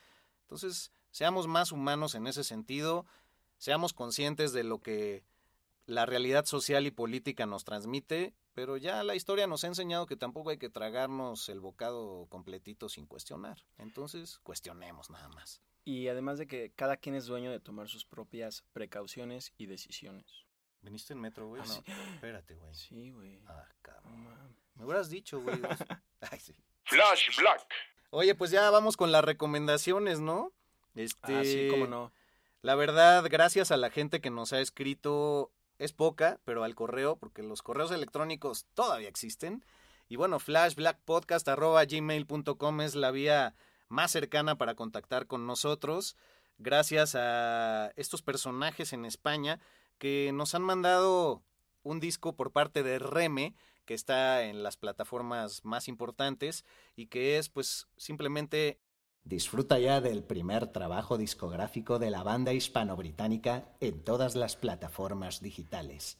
Entonces, 0.42 0.92
seamos 1.10 1.46
más 1.46 1.72
humanos 1.72 2.14
en 2.14 2.26
ese 2.26 2.44
sentido, 2.44 3.06
seamos 3.58 3.92
conscientes 3.92 4.52
de 4.52 4.64
lo 4.64 4.80
que 4.80 5.24
la 5.86 6.06
realidad 6.06 6.44
social 6.44 6.86
y 6.86 6.90
política 6.92 7.46
nos 7.46 7.64
transmite, 7.64 8.32
pero 8.54 8.76
ya 8.76 9.02
la 9.04 9.14
historia 9.14 9.46
nos 9.46 9.64
ha 9.64 9.68
enseñado 9.68 10.06
que 10.06 10.16
tampoco 10.16 10.50
hay 10.50 10.58
que 10.58 10.68
tragarnos 10.70 11.48
el 11.48 11.60
bocado 11.60 12.26
completito 12.28 12.88
sin 12.88 13.06
cuestionar. 13.06 13.64
Entonces, 13.78 14.38
cuestionemos 14.42 15.10
nada 15.10 15.28
más. 15.28 15.62
Y 15.84 16.08
además 16.08 16.38
de 16.38 16.46
que 16.46 16.72
cada 16.76 16.96
quien 16.96 17.14
es 17.14 17.26
dueño 17.26 17.50
de 17.50 17.60
tomar 17.60 17.88
sus 17.88 18.04
propias 18.04 18.62
precauciones 18.72 19.52
y 19.56 19.66
decisiones. 19.66 20.26
¿Viniste 20.82 21.12
en 21.12 21.20
metro, 21.20 21.48
güey? 21.48 21.62
Ah, 21.62 21.66
No, 21.68 21.74
sí. 21.74 21.82
espérate, 22.14 22.54
güey. 22.54 22.74
Sí, 22.74 23.10
güey. 23.10 23.40
Ah, 23.46 23.66
cabrón. 23.82 24.56
Me 24.74 24.84
hubieras 24.84 25.10
dicho, 25.10 25.40
güey. 25.40 25.58
Ay, 26.20 26.40
sí. 26.40 26.54
Flash 26.84 27.36
Black. 27.38 27.66
Oye, 28.10 28.34
pues 28.34 28.50
ya 28.50 28.68
vamos 28.70 28.96
con 28.96 29.12
las 29.12 29.24
recomendaciones, 29.24 30.20
¿no? 30.20 30.52
Este, 30.94 31.36
Ah, 31.36 31.44
sí, 31.44 31.68
cómo 31.70 31.86
no. 31.86 32.12
La 32.62 32.74
verdad, 32.74 33.24
gracias 33.30 33.70
a 33.70 33.76
la 33.76 33.90
gente 33.90 34.20
que 34.20 34.30
nos 34.30 34.52
ha 34.52 34.60
escrito, 34.60 35.50
es 35.80 35.92
poca, 35.92 36.38
pero 36.44 36.62
al 36.62 36.76
correo, 36.76 37.16
porque 37.16 37.42
los 37.42 37.62
correos 37.62 37.90
electrónicos 37.90 38.66
todavía 38.74 39.08
existen. 39.08 39.64
Y 40.08 40.16
bueno, 40.16 40.38
flashblackpodcast.gmail.com 40.38 42.80
es 42.82 42.94
la 42.94 43.10
vía 43.10 43.54
más 43.88 44.10
cercana 44.10 44.58
para 44.58 44.74
contactar 44.74 45.26
con 45.26 45.46
nosotros. 45.46 46.18
Gracias 46.58 47.14
a 47.14 47.92
estos 47.96 48.20
personajes 48.20 48.92
en 48.92 49.06
España 49.06 49.58
que 49.98 50.32
nos 50.34 50.54
han 50.54 50.60
mandado 50.62 51.42
un 51.82 51.98
disco 51.98 52.36
por 52.36 52.52
parte 52.52 52.82
de 52.82 52.98
Reme, 52.98 53.54
que 53.86 53.94
está 53.94 54.42
en 54.42 54.62
las 54.62 54.76
plataformas 54.76 55.64
más 55.64 55.88
importantes 55.88 56.66
y 56.94 57.06
que 57.06 57.38
es 57.38 57.48
pues 57.48 57.88
simplemente 57.96 58.78
Disfruta 59.24 59.78
ya 59.78 60.00
del 60.00 60.22
primer 60.22 60.68
trabajo 60.68 61.18
discográfico 61.18 61.98
de 61.98 62.10
la 62.10 62.22
banda 62.22 62.52
hispano-británica 62.52 63.68
en 63.80 64.02
todas 64.02 64.34
las 64.34 64.56
plataformas 64.56 65.40
digitales. 65.40 66.18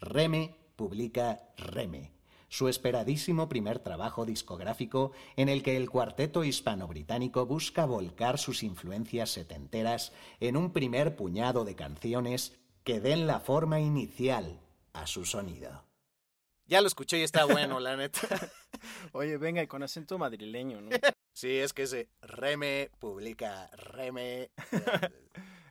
Reme 0.00 0.56
publica 0.76 1.40
Reme, 1.56 2.12
su 2.48 2.68
esperadísimo 2.68 3.48
primer 3.48 3.78
trabajo 3.78 4.24
discográfico 4.24 5.12
en 5.36 5.48
el 5.48 5.62
que 5.62 5.76
el 5.76 5.90
cuarteto 5.90 6.44
hispano-británico 6.44 7.46
busca 7.46 7.84
volcar 7.84 8.38
sus 8.38 8.62
influencias 8.62 9.30
setenteras 9.30 10.12
en 10.40 10.56
un 10.56 10.72
primer 10.72 11.16
puñado 11.16 11.64
de 11.64 11.74
canciones 11.74 12.58
que 12.84 13.00
den 13.00 13.26
la 13.26 13.40
forma 13.40 13.80
inicial 13.80 14.60
a 14.94 15.06
su 15.06 15.24
sonido. 15.24 15.84
Ya 16.66 16.80
lo 16.80 16.86
escuché 16.86 17.18
y 17.18 17.22
está 17.22 17.44
bueno, 17.44 17.80
la 17.80 17.96
neta. 17.96 18.20
Oye, 19.12 19.36
venga, 19.36 19.62
y 19.62 19.66
con 19.66 19.82
acento 19.82 20.18
madrileño, 20.18 20.80
¿no? 20.80 20.90
Sí, 21.38 21.56
es 21.58 21.72
que 21.72 21.84
ese 21.84 22.08
Reme 22.20 22.90
publica 22.98 23.70
Reme. 23.76 24.50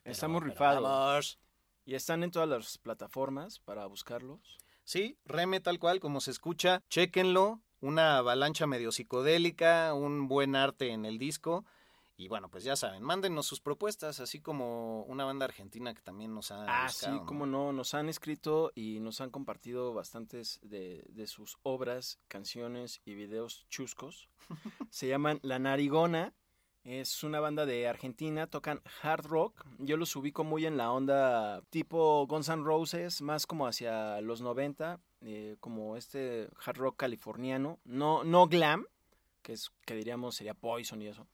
Está 0.06 0.30
muy 0.30 0.40
rifado. 0.40 1.20
¿Y 1.84 1.96
están 1.96 2.24
en 2.24 2.32
todas 2.32 2.48
las 2.48 2.78
plataformas 2.78 3.60
para 3.60 3.86
buscarlos? 3.86 4.60
Sí, 4.86 5.18
Reme 5.26 5.60
tal 5.60 5.78
cual 5.78 6.00
como 6.00 6.22
se 6.22 6.32
escucha. 6.32 6.84
Chéquenlo. 6.90 7.60
Una 7.82 8.18
avalancha 8.18 8.66
medio 8.66 8.94
psicodélica, 8.94 9.94
un 9.94 10.30
buen 10.30 10.56
arte 10.56 10.92
en 10.92 11.04
el 11.04 11.18
disco. 11.18 11.66
Y 12.20 12.30
bueno, 12.30 12.50
pues 12.50 12.64
ya 12.64 12.76
saben, 12.76 13.04
mándenos 13.04 13.46
sus 13.46 13.62
propuestas, 13.62 14.20
así 14.20 14.40
como 14.40 15.04
una 15.04 15.24
banda 15.24 15.46
argentina 15.46 15.94
que 15.94 16.02
también 16.02 16.34
nos 16.34 16.50
ha. 16.50 16.86
Ah, 16.86 16.90
sí, 16.90 17.12
como 17.28 17.46
no, 17.46 17.72
nos 17.72 17.94
han 17.94 18.10
escrito 18.10 18.72
y 18.74 19.00
nos 19.00 19.22
han 19.22 19.30
compartido 19.30 19.94
bastantes 19.94 20.60
de, 20.64 21.06
de 21.10 21.28
sus 21.28 21.60
obras, 21.62 22.20
canciones 22.28 23.02
y 23.06 23.14
videos 23.14 23.68
chuscos. 23.70 24.30
Se 24.90 25.08
llaman 25.08 25.40
La 25.44 25.60
Narigona. 25.60 26.34
Es 26.84 27.24
una 27.24 27.40
banda 27.40 27.66
de 27.66 27.88
Argentina, 27.88 28.48
tocan 28.48 28.82
hard 29.04 29.26
rock. 29.26 29.66
Yo 29.78 29.98
los 29.98 30.16
ubico 30.16 30.44
muy 30.44 30.66
en 30.66 30.78
la 30.78 30.92
onda 30.92 31.62
tipo 31.70 32.26
Guns 32.28 32.48
N' 32.48 32.64
Roses, 32.64 33.22
más 33.22 33.46
como 33.46 33.68
hacia 33.68 34.22
los 34.22 34.42
90, 34.42 35.00
eh, 35.22 35.58
como 35.60 35.98
este 35.98 36.50
hard 36.66 36.78
rock 36.78 36.98
californiano. 36.98 37.78
No, 37.84 38.24
no 38.24 38.48
glam, 38.48 38.88
que 39.44 39.54
es 39.54 39.70
que 39.86 39.96
diríamos 39.96 40.36
sería 40.36 40.54
Poison 40.54 41.02
y 41.02 41.08
eso. 41.08 41.28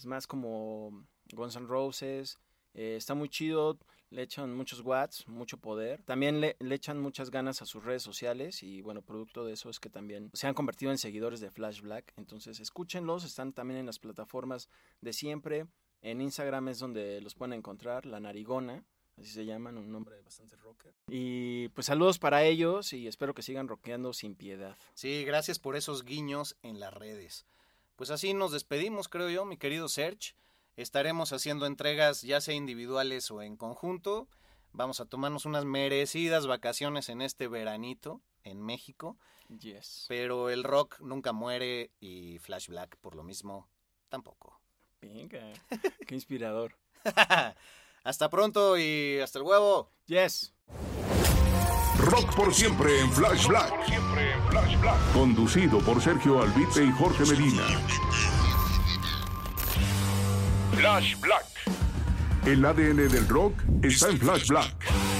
Es 0.00 0.06
más 0.06 0.26
como 0.26 1.04
Guns 1.30 1.56
N' 1.56 1.66
Roses. 1.66 2.38
Eh, 2.72 2.94
está 2.96 3.14
muy 3.14 3.28
chido, 3.28 3.78
le 4.08 4.22
echan 4.22 4.56
muchos 4.56 4.80
watts, 4.80 5.28
mucho 5.28 5.58
poder. 5.58 6.02
También 6.04 6.40
le, 6.40 6.56
echan 6.70 6.98
muchas 6.98 7.30
ganas 7.30 7.60
a 7.60 7.66
sus 7.66 7.84
redes 7.84 8.02
sociales 8.02 8.62
y 8.62 8.80
bueno, 8.80 9.02
producto 9.02 9.44
de 9.44 9.52
eso 9.52 9.68
es 9.68 9.78
que 9.78 9.90
también 9.90 10.30
se 10.32 10.46
han 10.46 10.54
convertido 10.54 10.90
en 10.90 10.96
seguidores 10.96 11.40
de 11.40 11.50
Flash 11.50 11.82
Black. 11.82 12.14
Entonces 12.16 12.60
escúchenlos, 12.60 13.24
están 13.24 13.52
también 13.52 13.80
en 13.80 13.84
las 13.84 13.98
plataformas 13.98 14.70
de 15.02 15.12
siempre. 15.12 15.66
En 16.00 16.22
Instagram 16.22 16.68
es 16.68 16.78
donde 16.78 17.20
los 17.20 17.34
pueden 17.34 17.52
encontrar, 17.52 18.06
La 18.06 18.20
Narigona, 18.20 18.86
así 19.18 19.28
se 19.28 19.44
llaman, 19.44 19.76
un 19.76 19.92
nombre 19.92 20.18
bastante 20.22 20.56
rocker. 20.56 20.94
Y 21.08 21.68
pues 21.68 21.88
saludos 21.88 22.18
para 22.18 22.42
ellos 22.44 22.94
y 22.94 23.06
espero 23.06 23.34
que 23.34 23.42
sigan 23.42 23.68
rockeando 23.68 24.14
sin 24.14 24.34
piedad. 24.34 24.78
Sí, 24.94 25.24
gracias 25.26 25.58
por 25.58 25.76
esos 25.76 26.06
guiños 26.06 26.56
en 26.62 26.80
las 26.80 26.94
redes. 26.94 27.44
Pues 28.00 28.08
así 28.08 28.32
nos 28.32 28.50
despedimos, 28.50 29.08
creo 29.08 29.28
yo, 29.28 29.44
mi 29.44 29.58
querido 29.58 29.86
Serge. 29.86 30.34
Estaremos 30.74 31.34
haciendo 31.34 31.66
entregas 31.66 32.22
ya 32.22 32.40
sea 32.40 32.54
individuales 32.54 33.30
o 33.30 33.42
en 33.42 33.58
conjunto. 33.58 34.26
Vamos 34.72 35.00
a 35.00 35.04
tomarnos 35.04 35.44
unas 35.44 35.66
merecidas 35.66 36.46
vacaciones 36.46 37.10
en 37.10 37.20
este 37.20 37.46
veranito 37.46 38.22
en 38.42 38.62
México. 38.62 39.18
Yes. 39.50 40.06
Pero 40.08 40.48
el 40.48 40.64
rock 40.64 40.98
nunca 41.00 41.34
muere 41.34 41.90
y 42.00 42.38
Flash 42.38 42.68
Black 42.68 42.96
por 43.02 43.14
lo 43.14 43.22
mismo 43.22 43.68
tampoco. 44.08 44.58
Venga, 45.02 45.52
qué 46.06 46.14
inspirador. 46.14 46.78
hasta 48.02 48.30
pronto 48.30 48.78
y 48.78 49.18
hasta 49.20 49.40
el 49.40 49.44
huevo. 49.44 49.90
Yes. 50.06 50.54
Rock 52.10 52.34
por 52.34 52.52
siempre 52.52 53.00
en 53.00 53.12
Flash 53.12 53.46
Black. 53.46 53.72
Conducido 55.12 55.78
por 55.78 56.02
Sergio 56.02 56.42
Albite 56.42 56.84
y 56.84 56.90
Jorge 56.90 57.24
Medina. 57.24 57.62
Flash 60.74 61.20
Black. 61.20 61.46
El 62.46 62.64
ADN 62.64 63.08
del 63.08 63.28
rock 63.28 63.54
está 63.82 64.08
en 64.08 64.18
Flash 64.18 64.48
Black. 64.48 65.19